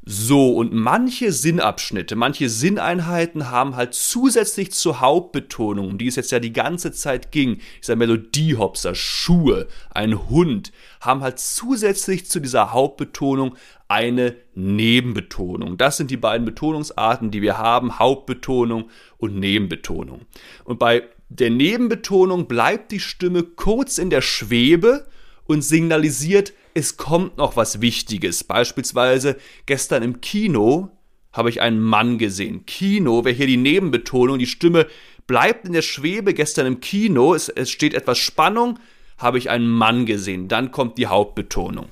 [0.08, 6.32] So, und manche Sinnabschnitte, manche Sinneinheiten haben halt zusätzlich zur Hauptbetonung, um die es jetzt
[6.32, 12.72] ja die ganze Zeit ging, dieser Melodiehopser, Schuhe, ein Hund, haben halt zusätzlich zu dieser
[12.72, 13.56] Hauptbetonung
[13.88, 15.76] eine Nebenbetonung.
[15.78, 20.22] Das sind die beiden Betonungsarten, die wir haben, Hauptbetonung und Nebenbetonung.
[20.66, 25.08] Und bei der Nebenbetonung bleibt die Stimme kurz in der Schwebe
[25.46, 28.44] und signalisiert, es kommt noch was Wichtiges.
[28.44, 30.92] Beispielsweise gestern im Kino
[31.32, 32.66] habe ich einen Mann gesehen.
[32.66, 34.88] Kino wäre hier die Nebenbetonung, die Stimme
[35.28, 36.34] bleibt in der Schwebe.
[36.34, 38.80] Gestern im Kino, es, es steht etwas Spannung,
[39.18, 40.48] habe ich einen Mann gesehen.
[40.48, 41.88] Dann kommt die Hauptbetonung.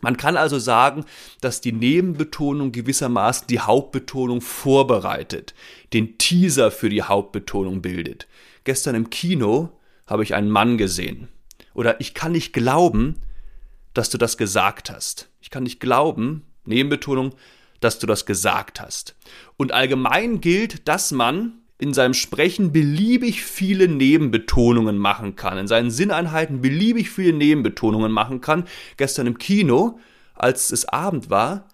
[0.00, 1.04] Man kann also sagen,
[1.40, 5.54] dass die Nebenbetonung gewissermaßen die Hauptbetonung vorbereitet,
[5.92, 8.28] den Teaser für die Hauptbetonung bildet.
[8.62, 9.70] Gestern im Kino
[10.06, 11.28] habe ich einen Mann gesehen.
[11.78, 13.20] Oder ich kann nicht glauben,
[13.94, 15.30] dass du das gesagt hast.
[15.40, 17.36] Ich kann nicht glauben, Nebenbetonung,
[17.78, 19.14] dass du das gesagt hast.
[19.56, 25.92] Und allgemein gilt, dass man in seinem Sprechen beliebig viele Nebenbetonungen machen kann, in seinen
[25.92, 28.64] Sinneinheiten beliebig viele Nebenbetonungen machen kann.
[28.96, 30.00] Gestern im Kino,
[30.34, 31.68] als es Abend war,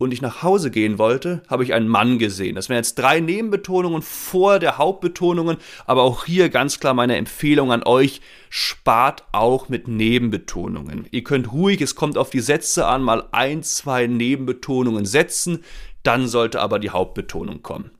[0.00, 2.54] und ich nach Hause gehen wollte, habe ich einen Mann gesehen.
[2.54, 7.70] Das wären jetzt drei Nebenbetonungen vor der Hauptbetonungen, aber auch hier ganz klar meine Empfehlung
[7.70, 11.06] an euch, spart auch mit Nebenbetonungen.
[11.10, 15.64] Ihr könnt ruhig, es kommt auf die Sätze an, mal ein, zwei Nebenbetonungen setzen,
[16.02, 17.90] dann sollte aber die Hauptbetonung kommen.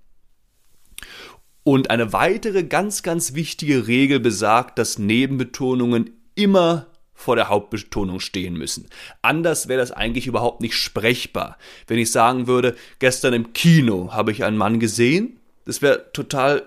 [1.65, 6.87] Und eine weitere ganz, ganz wichtige Regel besagt, dass Nebenbetonungen immer
[7.21, 8.89] vor der Hauptbetonung stehen müssen.
[9.23, 11.59] Anders wäre das eigentlich überhaupt nicht sprechbar.
[11.87, 16.63] Wenn ich sagen würde, gestern im Kino habe ich einen Mann gesehen, das wäre total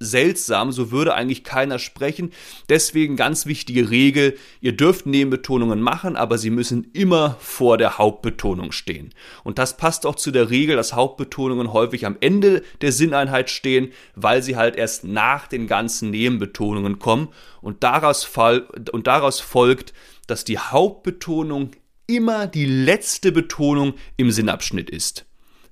[0.00, 2.32] seltsam, so würde eigentlich keiner sprechen.
[2.68, 8.72] Deswegen ganz wichtige Regel, ihr dürft Nebenbetonungen machen, aber sie müssen immer vor der Hauptbetonung
[8.72, 9.10] stehen.
[9.42, 13.92] Und das passt auch zu der Regel, dass Hauptbetonungen häufig am Ende der Sinneinheit stehen,
[14.14, 17.28] weil sie halt erst nach den ganzen Nebenbetonungen kommen
[17.60, 19.94] und daraus, fall, und daraus folgt,
[20.26, 21.70] dass die Hauptbetonung
[22.06, 25.24] immer die letzte Betonung im Sinnabschnitt ist.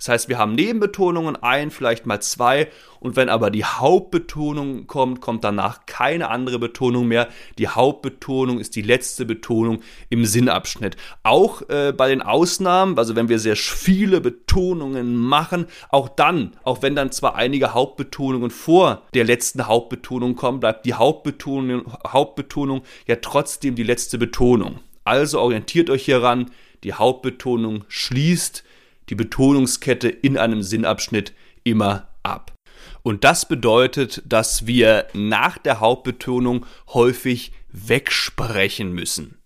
[0.02, 2.68] Das heißt, wir haben Nebenbetonungen, ein, vielleicht mal zwei.
[2.98, 7.28] Und wenn aber die Hauptbetonung kommt, kommt danach keine andere Betonung mehr.
[7.58, 10.96] Die Hauptbetonung ist die letzte Betonung im Sinnabschnitt.
[11.22, 16.82] Auch äh, bei den Ausnahmen, also wenn wir sehr viele Betonungen machen, auch dann, auch
[16.82, 23.14] wenn dann zwar einige Hauptbetonungen vor der letzten Hauptbetonung kommen, bleibt die Hauptbetonung, Hauptbetonung ja
[23.22, 24.80] trotzdem die letzte Betonung.
[25.04, 26.50] Also orientiert euch hieran,
[26.82, 28.64] die Hauptbetonung schließt
[29.12, 32.54] die Betonungskette in einem Sinnabschnitt immer ab.
[33.02, 39.36] Und das bedeutet, dass wir nach der Hauptbetonung häufig wegsprechen müssen.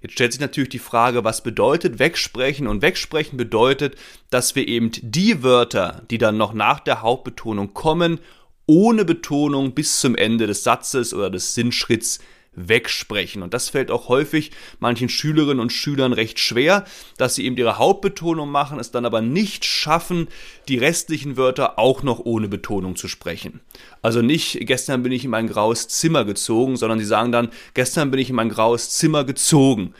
[0.00, 2.66] Jetzt stellt sich natürlich die Frage, was bedeutet wegsprechen?
[2.66, 3.94] Und wegsprechen bedeutet,
[4.30, 8.18] dass wir eben die Wörter, die dann noch nach der Hauptbetonung kommen,
[8.66, 12.18] ohne Betonung bis zum Ende des Satzes oder des Sinnschritts
[12.54, 13.42] wegsprechen.
[13.42, 16.84] Und das fällt auch häufig manchen Schülerinnen und Schülern recht schwer,
[17.16, 20.28] dass sie eben ihre Hauptbetonung machen, es dann aber nicht schaffen,
[20.68, 23.60] die restlichen Wörter auch noch ohne Betonung zu sprechen.
[24.02, 28.10] Also nicht, gestern bin ich in mein graues Zimmer gezogen, sondern sie sagen dann, gestern
[28.10, 29.94] bin ich in mein graues Zimmer gezogen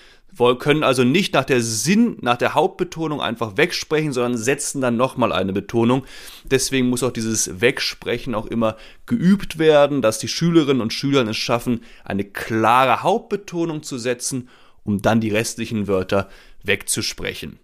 [0.58, 5.32] können also nicht nach der Sinn, nach der Hauptbetonung einfach wegsprechen, sondern setzen dann nochmal
[5.32, 6.04] eine Betonung.
[6.44, 11.36] Deswegen muss auch dieses Wegsprechen auch immer geübt werden, dass die Schülerinnen und Schüler es
[11.36, 14.48] schaffen, eine klare Hauptbetonung zu setzen,
[14.84, 16.28] um dann die restlichen Wörter
[16.64, 17.58] wegzusprechen.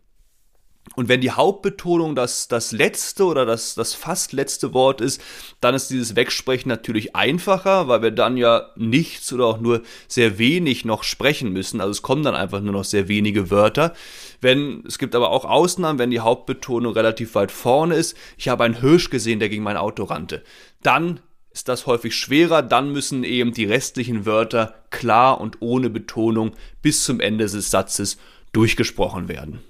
[0.96, 5.20] Und wenn die Hauptbetonung das, das letzte oder das, das fast letzte Wort ist,
[5.60, 10.38] dann ist dieses Wegsprechen natürlich einfacher, weil wir dann ja nichts oder auch nur sehr
[10.38, 11.80] wenig noch sprechen müssen.
[11.80, 13.94] Also es kommen dann einfach nur noch sehr wenige Wörter.
[14.40, 18.16] Wenn, es gibt aber auch Ausnahmen, wenn die Hauptbetonung relativ weit vorne ist.
[18.36, 20.42] Ich habe einen Hirsch gesehen, der gegen mein Auto rannte.
[20.82, 21.20] Dann
[21.52, 27.04] ist das häufig schwerer, dann müssen eben die restlichen Wörter klar und ohne Betonung bis
[27.04, 28.18] zum Ende des Satzes
[28.52, 29.60] durchgesprochen werden.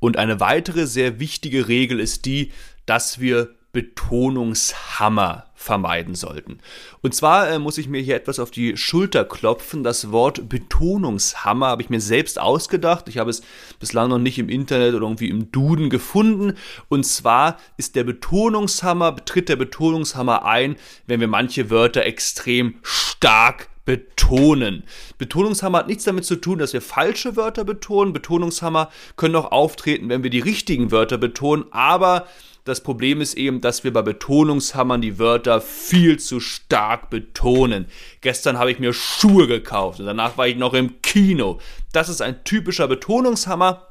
[0.00, 2.52] Und eine weitere sehr wichtige Regel ist die,
[2.86, 6.58] dass wir Betonungshammer vermeiden sollten.
[7.02, 9.82] Und zwar äh, muss ich mir hier etwas auf die Schulter klopfen.
[9.82, 13.08] Das Wort Betonungshammer habe ich mir selbst ausgedacht.
[13.08, 13.42] Ich habe es
[13.78, 16.54] bislang noch nicht im Internet oder irgendwie im Duden gefunden.
[16.88, 23.68] Und zwar ist der Betonungshammer, betritt der Betonungshammer ein, wenn wir manche Wörter extrem stark
[23.88, 24.84] betonen.
[25.16, 28.12] Betonungshammer hat nichts damit zu tun, dass wir falsche Wörter betonen.
[28.12, 32.26] Betonungshammer können auch auftreten, wenn wir die richtigen Wörter betonen, aber
[32.64, 37.86] das Problem ist eben, dass wir bei Betonungshammern die Wörter viel zu stark betonen.
[38.20, 41.58] Gestern habe ich mir Schuhe gekauft und danach war ich noch im Kino.
[41.94, 43.86] Das ist ein typischer Betonungshammer.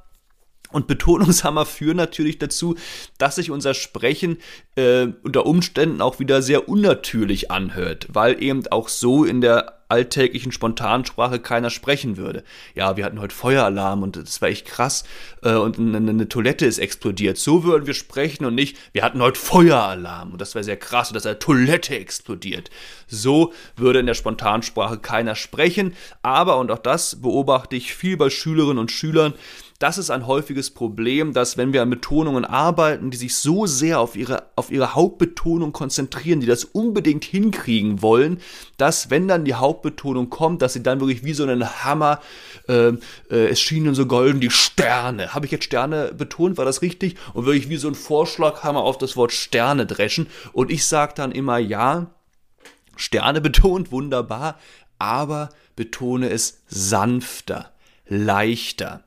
[0.70, 2.76] Und Betonungshammer führen natürlich dazu,
[3.18, 4.38] dass sich unser Sprechen
[4.76, 10.52] äh, unter Umständen auch wieder sehr unnatürlich anhört, weil eben auch so in der alltäglichen
[10.52, 12.43] Spontansprache keiner sprechen würde.
[12.76, 15.04] Ja, wir hatten heute Feueralarm und das war echt krass
[15.43, 17.38] äh, und eine, eine, Toilette ist explodiert.
[17.38, 21.10] So würden wir sprechen und nicht, wir hatten heute Feueralarm und das war sehr krass
[21.10, 22.69] und dass eine Toilette explodiert.
[23.08, 28.30] So würde in der Spontansprache keiner sprechen, aber, und auch das beobachte ich viel bei
[28.30, 29.34] Schülerinnen und Schülern,
[29.80, 34.00] das ist ein häufiges Problem, dass wenn wir an Betonungen arbeiten, die sich so sehr
[34.00, 38.42] auf ihre, auf ihre Hauptbetonung konzentrieren, die das unbedingt hinkriegen wollen,
[38.78, 42.22] dass wenn dann die Hauptbetonung kommt, dass sie dann wirklich wie so einen Hammer,
[42.68, 42.88] äh,
[43.30, 45.36] äh, es schienen so golden die Sterne.
[45.36, 46.58] Habe ich jetzt Sterne betont?
[46.58, 47.16] War das richtig?
[47.36, 50.26] Und wirklich wie so ein Vorschlaghammer auf das Wort Sterne dreschen.
[50.54, 52.08] Und ich sage dann immer, ja,
[52.96, 54.58] Sterne betont, wunderbar,
[54.98, 57.74] aber betone es sanfter,
[58.08, 59.04] leichter.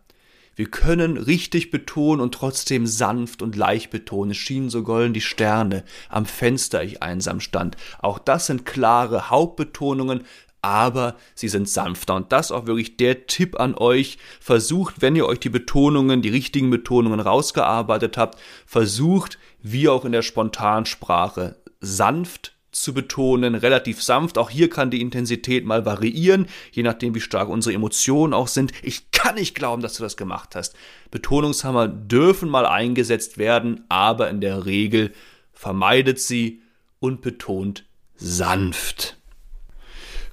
[0.56, 4.32] Wir können richtig betonen und trotzdem sanft und leicht betonen.
[4.32, 7.76] Es schienen so golden die Sterne am Fenster, ich einsam stand.
[8.00, 10.24] Auch das sind klare Hauptbetonungen,
[10.62, 12.14] aber sie sind sanfter.
[12.16, 14.18] Und das auch wirklich der Tipp an euch.
[14.40, 20.12] Versucht, wenn ihr euch die Betonungen, die richtigen Betonungen rausgearbeitet habt, versucht, wie auch in
[20.12, 24.38] der Spontansprache, sanft zu betonen, relativ sanft.
[24.38, 28.72] Auch hier kann die Intensität mal variieren, je nachdem, wie stark unsere Emotionen auch sind.
[28.82, 30.74] Ich kann nicht glauben, dass du das gemacht hast.
[31.10, 35.12] Betonungshammer dürfen mal eingesetzt werden, aber in der Regel
[35.52, 36.62] vermeidet sie
[37.00, 37.84] und betont
[38.16, 39.19] sanft.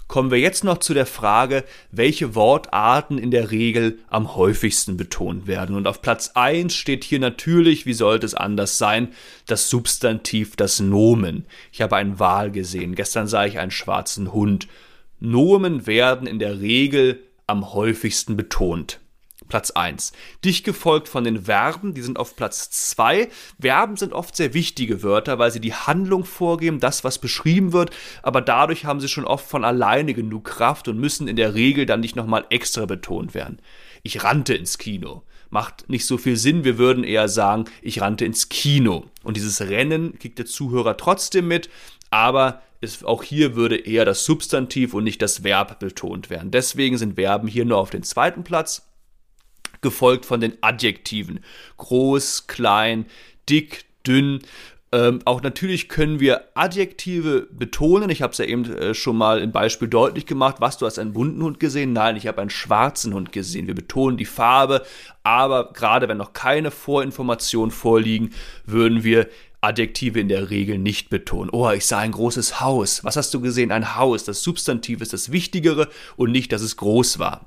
[0.07, 5.47] Kommen wir jetzt noch zu der Frage, welche Wortarten in der Regel am häufigsten betont
[5.47, 5.75] werden.
[5.75, 9.09] Und auf Platz 1 steht hier natürlich, wie sollte es anders sein,
[9.45, 11.45] das Substantiv, das Nomen.
[11.71, 14.67] Ich habe einen Wal gesehen, gestern sah ich einen schwarzen Hund.
[15.19, 18.99] Nomen werden in der Regel am häufigsten betont.
[19.47, 20.13] Platz 1.
[20.43, 23.29] Dicht gefolgt von den Verben, die sind auf Platz 2.
[23.59, 27.91] Verben sind oft sehr wichtige Wörter, weil sie die Handlung vorgeben, das, was beschrieben wird,
[28.23, 31.85] aber dadurch haben sie schon oft von alleine genug Kraft und müssen in der Regel
[31.85, 33.59] dann nicht nochmal extra betont werden.
[34.03, 35.23] Ich rannte ins Kino.
[35.49, 39.05] Macht nicht so viel Sinn, wir würden eher sagen, ich rannte ins Kino.
[39.23, 41.69] Und dieses Rennen kriegt der Zuhörer trotzdem mit,
[42.09, 46.51] aber ist, auch hier würde eher das Substantiv und nicht das Verb betont werden.
[46.51, 48.87] Deswegen sind Verben hier nur auf den zweiten Platz
[49.81, 51.39] gefolgt von den Adjektiven.
[51.77, 53.05] Groß, klein,
[53.49, 54.39] dick, dünn.
[54.93, 58.09] Ähm, auch natürlich können wir Adjektive betonen.
[58.09, 60.57] Ich habe es ja eben äh, schon mal im Beispiel deutlich gemacht.
[60.59, 61.91] Was, du hast einen bunten Hund gesehen?
[61.91, 63.67] Nein, ich habe einen schwarzen Hund gesehen.
[63.67, 64.85] Wir betonen die Farbe,
[65.23, 68.31] aber gerade wenn noch keine Vorinformationen vorliegen,
[68.65, 69.27] würden wir
[69.59, 71.49] Adjektive in der Regel nicht betonen.
[71.51, 73.03] Oh, ich sah ein großes Haus.
[73.03, 73.73] Was hast du gesehen?
[73.73, 74.23] Ein Haus.
[74.23, 77.45] Das Substantiv ist das Wichtigere und nicht, dass es groß war.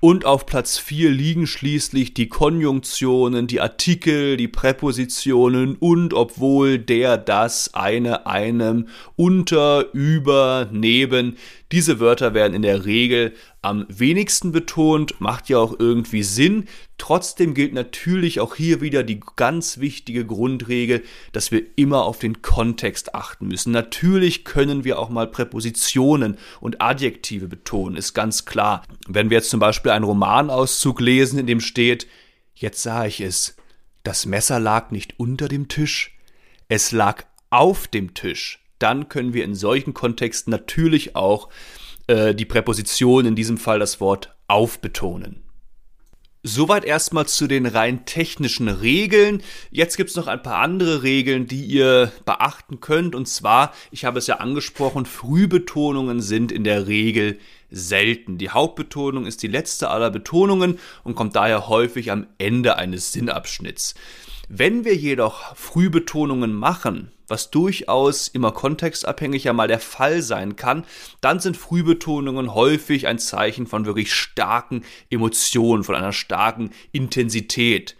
[0.00, 7.16] Und auf Platz 4 liegen schließlich die Konjunktionen, die Artikel, die Präpositionen und obwohl der,
[7.16, 8.86] das, eine, einem,
[9.16, 11.36] unter, über, neben.
[11.70, 16.64] Diese Wörter werden in der Regel am wenigsten betont, macht ja auch irgendwie Sinn.
[16.96, 22.40] Trotzdem gilt natürlich auch hier wieder die ganz wichtige Grundregel, dass wir immer auf den
[22.40, 23.70] Kontext achten müssen.
[23.70, 28.82] Natürlich können wir auch mal Präpositionen und Adjektive betonen, ist ganz klar.
[29.06, 32.06] Wenn wir jetzt zum Beispiel einen Romanauszug lesen, in dem steht,
[32.54, 33.56] jetzt sah ich es,
[34.04, 36.16] das Messer lag nicht unter dem Tisch,
[36.68, 41.48] es lag auf dem Tisch dann können wir in solchen Kontexten natürlich auch
[42.06, 45.42] äh, die Präposition, in diesem Fall das Wort aufbetonen.
[46.44, 49.42] Soweit erstmal zu den rein technischen Regeln.
[49.70, 53.16] Jetzt gibt es noch ein paar andere Regeln, die ihr beachten könnt.
[53.16, 57.38] Und zwar, ich habe es ja angesprochen, Frühbetonungen sind in der Regel
[57.70, 58.38] selten.
[58.38, 63.94] Die Hauptbetonung ist die letzte aller Betonungen und kommt daher häufig am Ende eines Sinnabschnitts.
[64.48, 70.84] Wenn wir jedoch Frühbetonungen machen, was durchaus immer kontextabhängig ja mal der Fall sein kann,
[71.20, 77.96] dann sind Frühbetonungen häufig ein Zeichen von wirklich starken Emotionen, von einer starken Intensität.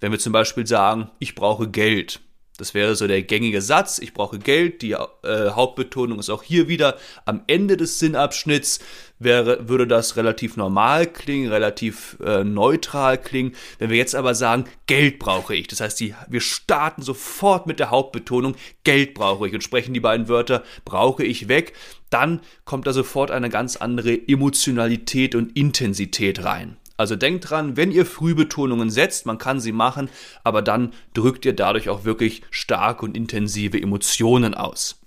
[0.00, 2.20] Wenn wir zum Beispiel sagen, ich brauche Geld,
[2.56, 3.98] das wäre so der gängige Satz.
[3.98, 4.82] Ich brauche Geld.
[4.82, 8.78] Die äh, Hauptbetonung ist auch hier wieder am Ende des Sinnabschnitts.
[9.18, 13.54] Wäre, würde das relativ normal klingen, relativ äh, neutral klingen.
[13.78, 17.78] Wenn wir jetzt aber sagen, Geld brauche ich, das heißt, die, wir starten sofort mit
[17.78, 21.74] der Hauptbetonung, Geld brauche ich und sprechen die beiden Wörter brauche ich weg,
[22.10, 26.76] dann kommt da sofort eine ganz andere Emotionalität und Intensität rein.
[26.96, 30.08] Also denkt dran, wenn ihr Frühbetonungen setzt, man kann sie machen,
[30.44, 35.00] aber dann drückt ihr dadurch auch wirklich starke und intensive Emotionen aus.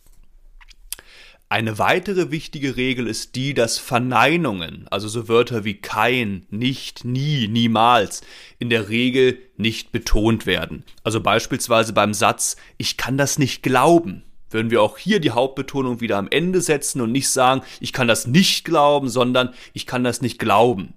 [1.49, 7.47] Eine weitere wichtige Regel ist die, dass Verneinungen, also so Wörter wie kein, nicht, nie,
[7.47, 8.21] niemals,
[8.59, 10.83] in der Regel nicht betont werden.
[11.05, 16.01] Also beispielsweise beim Satz, ich kann das nicht glauben, würden wir auch hier die Hauptbetonung
[16.01, 20.03] wieder am Ende setzen und nicht sagen, ich kann das nicht glauben, sondern ich kann
[20.03, 20.95] das nicht glauben.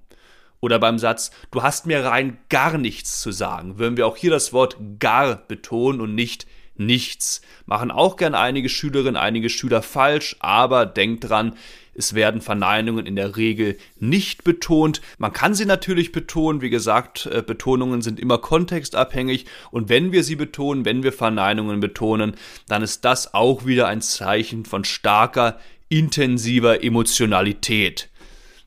[0.61, 4.31] Oder beim Satz, du hast mir rein gar nichts zu sagen, würden wir auch hier
[4.31, 6.47] das Wort gar betonen und nicht
[6.77, 7.43] nichts.
[7.67, 11.55] Machen auch gern einige Schülerinnen, einige Schüler falsch, aber denkt dran,
[11.95, 15.03] es werden Verneinungen in der Regel nicht betont.
[15.19, 16.63] Man kann sie natürlich betonen.
[16.63, 19.47] Wie gesagt, äh, Betonungen sind immer kontextabhängig.
[19.71, 22.35] Und wenn wir sie betonen, wenn wir Verneinungen betonen,
[22.69, 25.59] dann ist das auch wieder ein Zeichen von starker,
[25.89, 28.09] intensiver Emotionalität.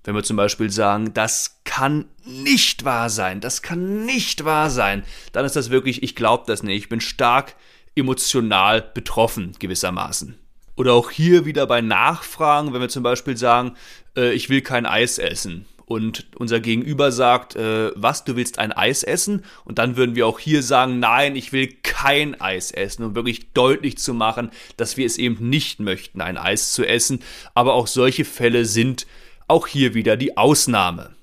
[0.04, 5.04] Wenn wir zum Beispiel sagen, das kann nicht wahr sein, das kann nicht wahr sein,
[5.32, 7.56] dann ist das wirklich, ich glaube das nicht, ich bin stark
[7.96, 10.38] emotional betroffen gewissermaßen.
[10.76, 13.76] Oder auch hier wieder bei Nachfragen, wenn wir zum Beispiel sagen,
[14.18, 18.72] äh, ich will kein Eis essen und unser Gegenüber sagt, äh, was, du willst ein
[18.72, 19.44] Eis essen?
[19.66, 23.52] Und dann würden wir auch hier sagen, nein, ich will kein Eis essen, um wirklich
[23.54, 27.20] deutlich zu machen, dass wir es eben nicht möchten, ein Eis zu essen.
[27.54, 29.06] Aber auch solche Fälle sind
[29.48, 31.16] auch hier wieder die Ausnahme.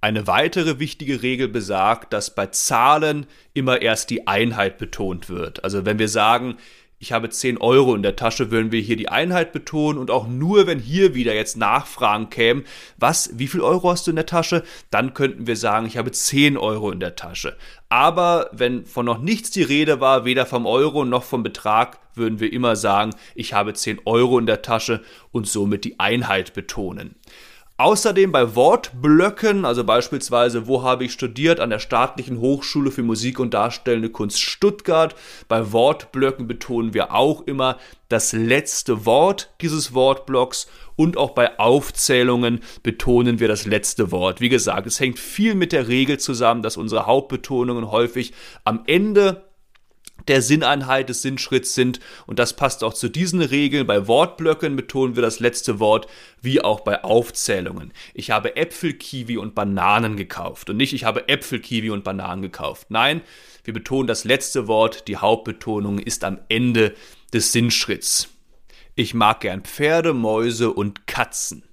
[0.00, 5.64] Eine weitere wichtige Regel besagt, dass bei Zahlen immer erst die Einheit betont wird.
[5.64, 6.58] Also wenn wir sagen,
[6.98, 10.26] ich habe 10 Euro in der Tasche, würden wir hier die Einheit betonen und auch
[10.26, 12.64] nur, wenn hier wieder jetzt Nachfragen kämen,
[12.96, 16.10] was, wie viel Euro hast du in der Tasche, dann könnten wir sagen, ich habe
[16.10, 17.56] 10 Euro in der Tasche.
[17.90, 22.40] Aber wenn von noch nichts die Rede war, weder vom Euro noch vom Betrag, würden
[22.40, 25.02] wir immer sagen, ich habe 10 Euro in der Tasche
[25.32, 27.16] und somit die Einheit betonen.
[27.78, 33.38] Außerdem bei Wortblöcken, also beispielsweise, wo habe ich studiert an der Staatlichen Hochschule für Musik
[33.38, 35.14] und Darstellende Kunst Stuttgart.
[35.46, 37.76] Bei Wortblöcken betonen wir auch immer
[38.08, 44.40] das letzte Wort dieses Wortblocks und auch bei Aufzählungen betonen wir das letzte Wort.
[44.40, 48.32] Wie gesagt, es hängt viel mit der Regel zusammen, dass unsere Hauptbetonungen häufig
[48.64, 49.44] am Ende
[50.28, 52.00] der Sinneinheit des Sinnschritts sind.
[52.26, 53.86] Und das passt auch zu diesen Regeln.
[53.86, 56.06] Bei Wortblöcken betonen wir das letzte Wort,
[56.40, 57.92] wie auch bei Aufzählungen.
[58.14, 60.70] Ich habe Äpfel, Kiwi und Bananen gekauft.
[60.70, 62.90] Und nicht, ich habe Äpfel, Kiwi und Bananen gekauft.
[62.90, 63.22] Nein,
[63.64, 65.08] wir betonen das letzte Wort.
[65.08, 66.94] Die Hauptbetonung ist am Ende
[67.32, 68.28] des Sinnschritts.
[68.94, 71.64] Ich mag gern Pferde, Mäuse und Katzen.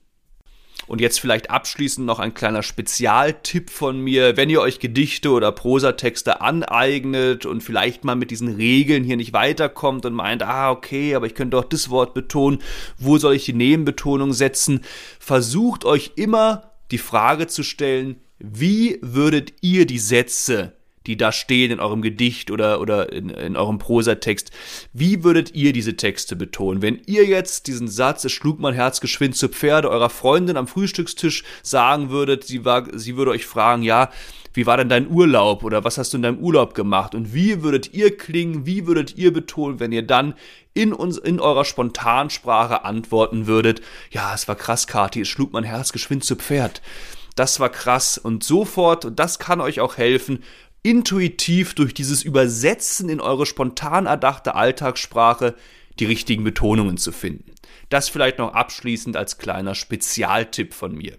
[0.87, 4.35] Und jetzt vielleicht abschließend noch ein kleiner Spezialtipp von mir.
[4.37, 9.33] Wenn ihr euch Gedichte oder Prosatexte aneignet und vielleicht mal mit diesen Regeln hier nicht
[9.33, 12.59] weiterkommt und meint, ah, okay, aber ich könnte doch das Wort betonen,
[12.97, 14.81] wo soll ich die Nebenbetonung setzen?
[15.19, 20.73] Versucht euch immer die Frage zu stellen, wie würdet ihr die Sätze
[21.07, 24.51] die da stehen in eurem Gedicht oder, oder in, in eurem Prosatext.
[24.93, 26.81] Wie würdet ihr diese Texte betonen?
[26.81, 30.67] Wenn ihr jetzt diesen Satz, es schlug mein Herz geschwind zu Pferde, eurer Freundin am
[30.67, 34.09] Frühstückstisch sagen würdet, sie, war, sie würde euch fragen, ja,
[34.53, 37.15] wie war denn dein Urlaub oder was hast du in deinem Urlaub gemacht?
[37.15, 40.35] Und wie würdet ihr klingen, wie würdet ihr betonen, wenn ihr dann
[40.75, 43.81] in, uns, in eurer Spontansprache antworten würdet,
[44.11, 46.81] ja, es war krass, Kati, es schlug mein Herz geschwind zu Pferd.
[47.35, 50.43] Das war krass und sofort, und das kann euch auch helfen,
[50.83, 55.55] intuitiv durch dieses Übersetzen in eure spontan erdachte Alltagssprache
[55.99, 57.51] die richtigen Betonungen zu finden.
[57.89, 61.17] Das vielleicht noch abschließend als kleiner Spezialtipp von mir.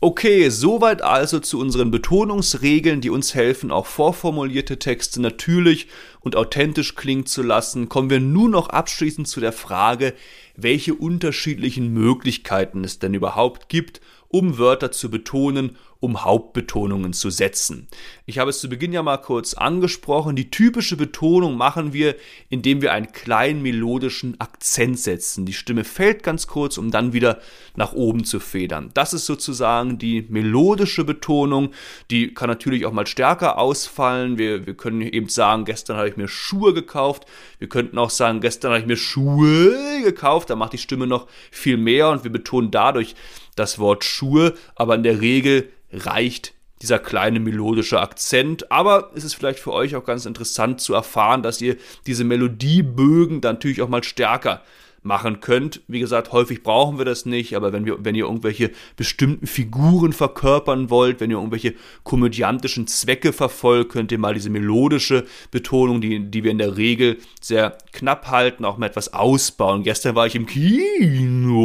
[0.00, 5.88] Okay, soweit also zu unseren Betonungsregeln, die uns helfen, auch vorformulierte Texte natürlich
[6.20, 7.88] und authentisch klingen zu lassen.
[7.88, 10.14] Kommen wir nun noch abschließend zu der Frage,
[10.54, 17.88] welche unterschiedlichen Möglichkeiten es denn überhaupt gibt, um Wörter zu betonen um Hauptbetonungen zu setzen.
[18.24, 20.36] Ich habe es zu Beginn ja mal kurz angesprochen.
[20.36, 22.14] Die typische Betonung machen wir,
[22.48, 25.44] indem wir einen kleinen melodischen Akzent setzen.
[25.44, 27.40] Die Stimme fällt ganz kurz, um dann wieder
[27.74, 28.90] nach oben zu federn.
[28.94, 31.70] Das ist sozusagen die melodische Betonung.
[32.12, 34.38] Die kann natürlich auch mal stärker ausfallen.
[34.38, 37.24] Wir, wir können eben sagen, gestern habe ich mir Schuhe gekauft.
[37.58, 40.50] Wir könnten auch sagen, gestern habe ich mir Schuhe gekauft.
[40.50, 43.16] Da macht die Stimme noch viel mehr und wir betonen dadurch
[43.58, 44.54] das Wort Schuhe.
[44.74, 48.70] Aber in der Regel reicht dieser kleine melodische Akzent.
[48.70, 53.40] Aber es ist vielleicht für euch auch ganz interessant zu erfahren, dass ihr diese Melodiebögen
[53.40, 54.62] dann natürlich auch mal stärker
[55.02, 55.80] machen könnt.
[55.88, 60.12] Wie gesagt, häufig brauchen wir das nicht, aber wenn, wir, wenn ihr irgendwelche bestimmten Figuren
[60.12, 66.30] verkörpern wollt, wenn ihr irgendwelche komödiantischen Zwecke verfolgt, könnt ihr mal diese melodische Betonung, die,
[66.30, 69.82] die wir in der Regel sehr knapp halten, auch mal etwas ausbauen.
[69.82, 71.57] Gestern war ich im Kino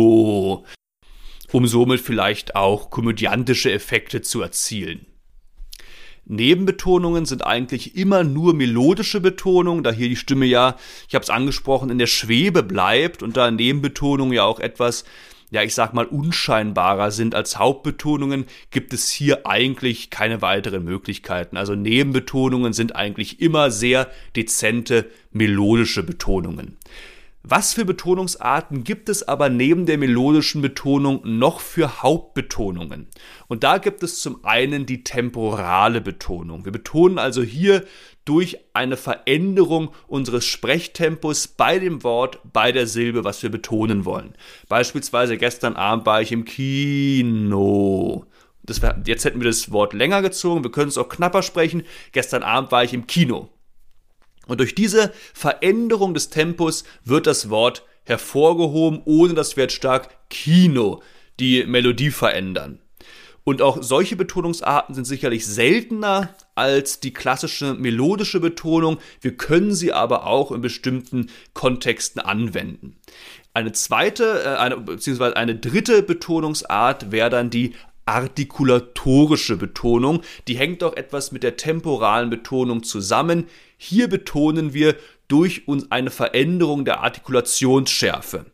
[1.54, 5.06] um somit vielleicht auch komödiantische Effekte zu erzielen.
[6.26, 10.78] Nebenbetonungen sind eigentlich immer nur melodische Betonungen, da hier die Stimme ja,
[11.08, 15.04] ich habe es angesprochen, in der Schwebe bleibt und da Nebenbetonungen ja auch etwas,
[15.52, 21.58] ja, ich sag mal, unscheinbarer sind als Hauptbetonungen, gibt es hier eigentlich keine weiteren Möglichkeiten.
[21.58, 26.78] Also Nebenbetonungen sind eigentlich immer sehr dezente melodische Betonungen.
[27.46, 33.10] Was für Betonungsarten gibt es aber neben der melodischen Betonung noch für Hauptbetonungen?
[33.50, 36.64] Und da gibt es zum einen die temporale Betonung.
[36.64, 37.84] Wir betonen also hier
[38.24, 44.36] durch eine Veränderung unseres Sprechtempos bei dem Wort, bei der Silbe, was wir betonen wollen.
[44.70, 48.26] Beispielsweise gestern Abend war ich im Kino.
[48.66, 51.84] Wär, jetzt hätten wir das Wort länger gezogen, wir können es auch knapper sprechen.
[52.14, 53.50] Gestern Abend war ich im Kino.
[54.48, 60.10] Und durch diese Veränderung des Tempos wird das Wort hervorgehoben, ohne dass wir jetzt stark
[60.30, 61.02] Kino
[61.40, 62.80] die Melodie verändern.
[63.46, 69.00] Und auch solche Betonungsarten sind sicherlich seltener als die klassische melodische Betonung.
[69.20, 72.96] Wir können sie aber auch in bestimmten Kontexten anwenden.
[73.54, 77.74] Eine zweite, äh, eine, beziehungsweise eine dritte Betonungsart wäre dann die
[78.06, 80.22] artikulatorische Betonung.
[80.48, 83.48] Die hängt auch etwas mit der temporalen Betonung zusammen.
[83.86, 84.96] Hier betonen wir
[85.28, 88.46] durch uns eine Veränderung der Artikulationsschärfe.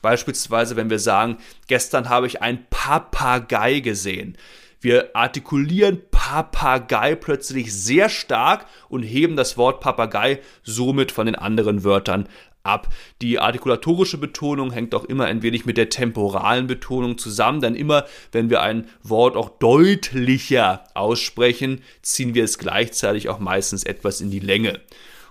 [0.00, 4.38] Beispielsweise, wenn wir sagen, gestern habe ich einen Papagei gesehen.
[4.80, 11.82] Wir artikulieren Papagei plötzlich sehr stark und heben das Wort Papagei somit von den anderen
[11.82, 12.28] Wörtern
[12.70, 12.88] ab.
[13.20, 18.04] Die artikulatorische Betonung hängt auch immer ein wenig mit der temporalen Betonung zusammen, denn immer,
[18.32, 24.30] wenn wir ein Wort auch deutlicher aussprechen, ziehen wir es gleichzeitig auch meistens etwas in
[24.30, 24.80] die Länge.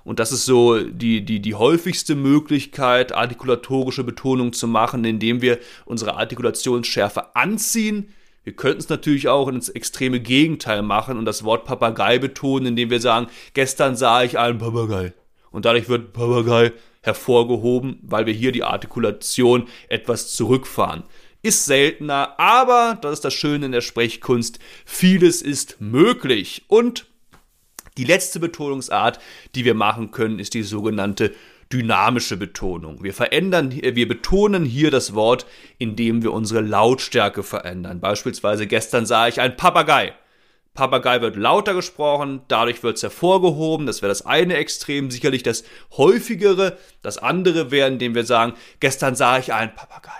[0.03, 5.59] und das ist so die, die, die häufigste Möglichkeit, artikulatorische Betonung zu machen, indem wir
[5.85, 8.13] unsere Artikulationsschärfe anziehen.
[8.43, 12.89] Wir könnten es natürlich auch ins extreme Gegenteil machen und das Wort Papagei betonen, indem
[12.89, 15.13] wir sagen, gestern sah ich einen Papagei.
[15.51, 16.71] Und dadurch wird Papagei
[17.02, 21.04] hervorgehoben, weil wir hier die Artikulation etwas zurückfahren.
[21.41, 24.60] Ist seltener, aber das ist das Schöne in der Sprechkunst.
[24.86, 26.66] Vieles ist möglich.
[26.68, 27.08] Und
[27.97, 29.20] die letzte Betonungsart,
[29.56, 31.34] die wir machen können, ist die sogenannte
[31.72, 33.04] dynamische Betonung.
[33.04, 35.45] Wir verändern, wir betonen hier das Wort,
[35.78, 38.00] indem wir unsere Lautstärke verändern.
[38.00, 40.14] Beispielsweise gestern sah ich ein Papagei.
[40.80, 43.86] Papagei wird lauter gesprochen, dadurch wird es hervorgehoben.
[43.86, 45.65] Das wäre das eine Extrem, sicherlich das
[45.97, 46.77] häufigere.
[47.01, 50.11] Das andere wäre, indem wir sagen, gestern sah ich einen Papagei.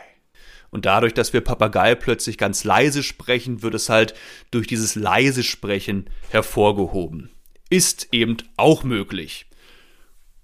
[0.70, 4.14] Und dadurch, dass wir Papagei plötzlich ganz leise sprechen, wird es halt
[4.52, 7.30] durch dieses leise Sprechen hervorgehoben.
[7.70, 9.49] Ist eben auch möglich.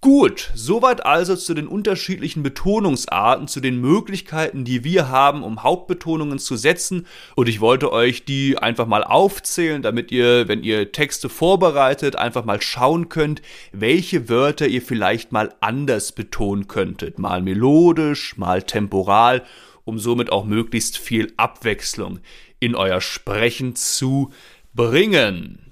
[0.05, 6.37] Gut, soweit also zu den unterschiedlichen Betonungsarten, zu den Möglichkeiten, die wir haben, um Hauptbetonungen
[6.37, 7.07] zu setzen.
[7.33, 12.45] Und ich wollte euch die einfach mal aufzählen, damit ihr, wenn ihr Texte vorbereitet, einfach
[12.45, 13.41] mal schauen könnt,
[13.71, 17.17] welche Wörter ihr vielleicht mal anders betonen könntet.
[17.17, 19.43] Mal melodisch, mal temporal,
[19.85, 22.19] um somit auch möglichst viel Abwechslung
[22.59, 24.29] in euer Sprechen zu
[24.75, 25.64] bringen.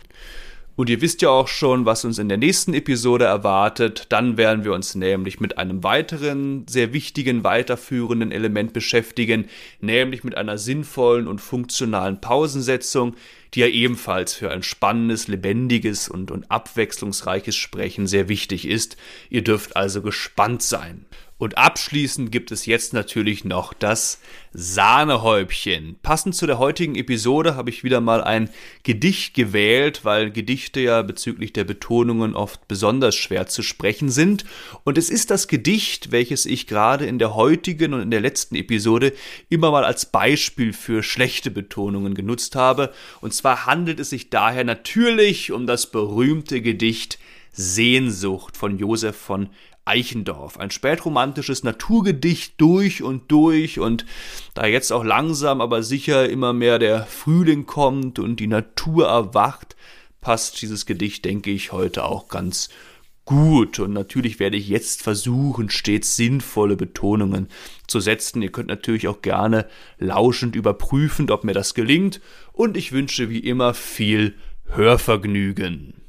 [0.76, 4.08] Und ihr wisst ja auch schon, was uns in der nächsten Episode erwartet.
[4.10, 9.46] Dann werden wir uns nämlich mit einem weiteren, sehr wichtigen, weiterführenden Element beschäftigen,
[9.82, 13.16] nämlich mit einer sinnvollen und funktionalen Pausensetzung,
[13.54, 18.96] die ja ebenfalls für ein spannendes, lebendiges und, und abwechslungsreiches Sprechen sehr wichtig ist.
[19.30, 21.06] Ihr dürft also gespannt sein.
[21.42, 24.22] Und abschließend gibt es jetzt natürlich noch das
[24.54, 25.96] Sahnehäubchen.
[26.04, 28.52] Passend zu der heutigen Episode habe ich wieder mal ein
[28.84, 34.46] Gedicht gewählt, weil Gedichte ja bezüglich der Betonungen oft besonders schwer zu sprechen sind.
[34.84, 38.54] Und es ist das Gedicht, welches ich gerade in der heutigen und in der letzten
[38.54, 39.12] Episode
[39.50, 42.94] immer mal als Beispiel für schlechte Betonungen genutzt habe.
[43.20, 47.18] Und zwar handelt es sich daher natürlich um das berühmte Gedicht
[47.54, 49.50] Sehnsucht von Josef von
[49.86, 50.58] Eichendorff.
[50.58, 54.06] Ein spätromantisches Naturgedicht durch und durch und
[54.54, 59.76] da jetzt auch langsam, aber sicher immer mehr der Frühling kommt und die Natur erwacht,
[60.22, 62.70] passt dieses Gedicht, denke ich, heute auch ganz
[63.26, 63.80] gut.
[63.80, 67.48] Und natürlich werde ich jetzt versuchen, stets sinnvolle Betonungen
[67.88, 68.42] zu setzen.
[68.42, 69.68] Ihr könnt natürlich auch gerne
[69.98, 72.22] lauschend überprüfen, ob mir das gelingt.
[72.54, 76.01] Und ich wünsche wie immer viel Hörvergnügen.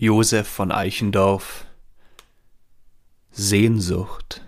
[0.00, 1.66] Josef von Eichendorff.
[3.32, 4.44] Sehnsucht.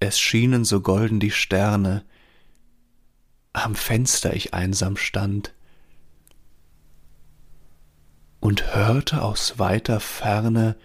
[0.00, 2.04] Es schienen so golden die Sterne,
[3.54, 5.54] am Fenster ich einsam stand
[8.38, 10.76] und hörte aus weiter Ferne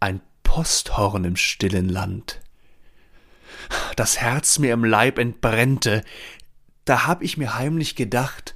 [0.00, 2.42] ein Posthorn im stillen Land.
[3.96, 6.04] Das Herz mir im Leib entbrennte,
[6.84, 8.54] da hab ich mir heimlich gedacht,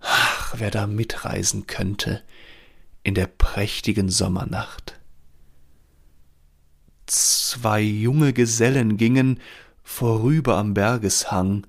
[0.00, 2.22] ach, wer da mitreisen könnte
[3.02, 5.00] in der prächtigen Sommernacht.
[7.06, 9.40] Zwei junge Gesellen gingen
[9.82, 11.66] vorüber am Bergeshang.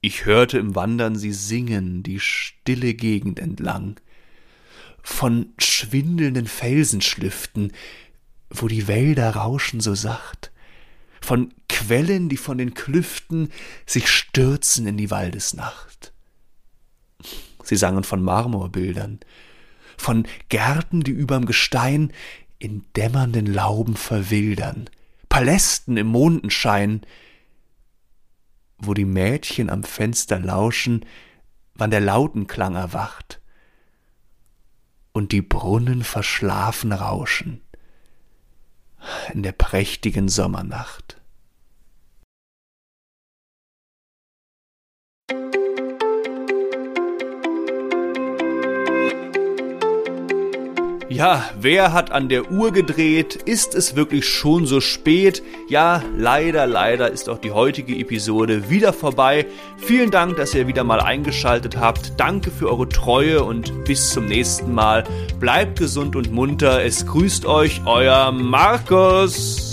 [0.00, 4.00] Ich hörte im Wandern sie singen die stille Gegend entlang,
[5.02, 7.72] von schwindelnden Felsenschlüften,
[8.50, 10.50] wo die Wälder rauschen so sacht,
[11.20, 13.52] von Quellen, die von den Klüften
[13.84, 16.14] sich stürzen in die Waldesnacht.
[17.62, 19.20] Sie sangen von Marmorbildern,
[19.98, 22.14] von Gärten, die überm Gestein
[22.58, 24.88] in dämmernden Lauben verwildern,
[25.28, 27.02] Palästen im Mondenschein,
[28.78, 31.04] wo die Mädchen am Fenster lauschen,
[31.74, 33.42] wann der Lautenklang erwacht
[35.12, 37.60] und die Brunnen verschlafen rauschen
[39.34, 41.15] in der prächtigen Sommernacht.
[51.08, 53.36] Ja, wer hat an der Uhr gedreht?
[53.36, 55.40] Ist es wirklich schon so spät?
[55.68, 59.46] Ja, leider, leider ist auch die heutige Episode wieder vorbei.
[59.78, 62.14] Vielen Dank, dass ihr wieder mal eingeschaltet habt.
[62.16, 65.04] Danke für eure Treue und bis zum nächsten Mal.
[65.38, 66.84] Bleibt gesund und munter.
[66.84, 69.65] Es grüßt euch euer Markus.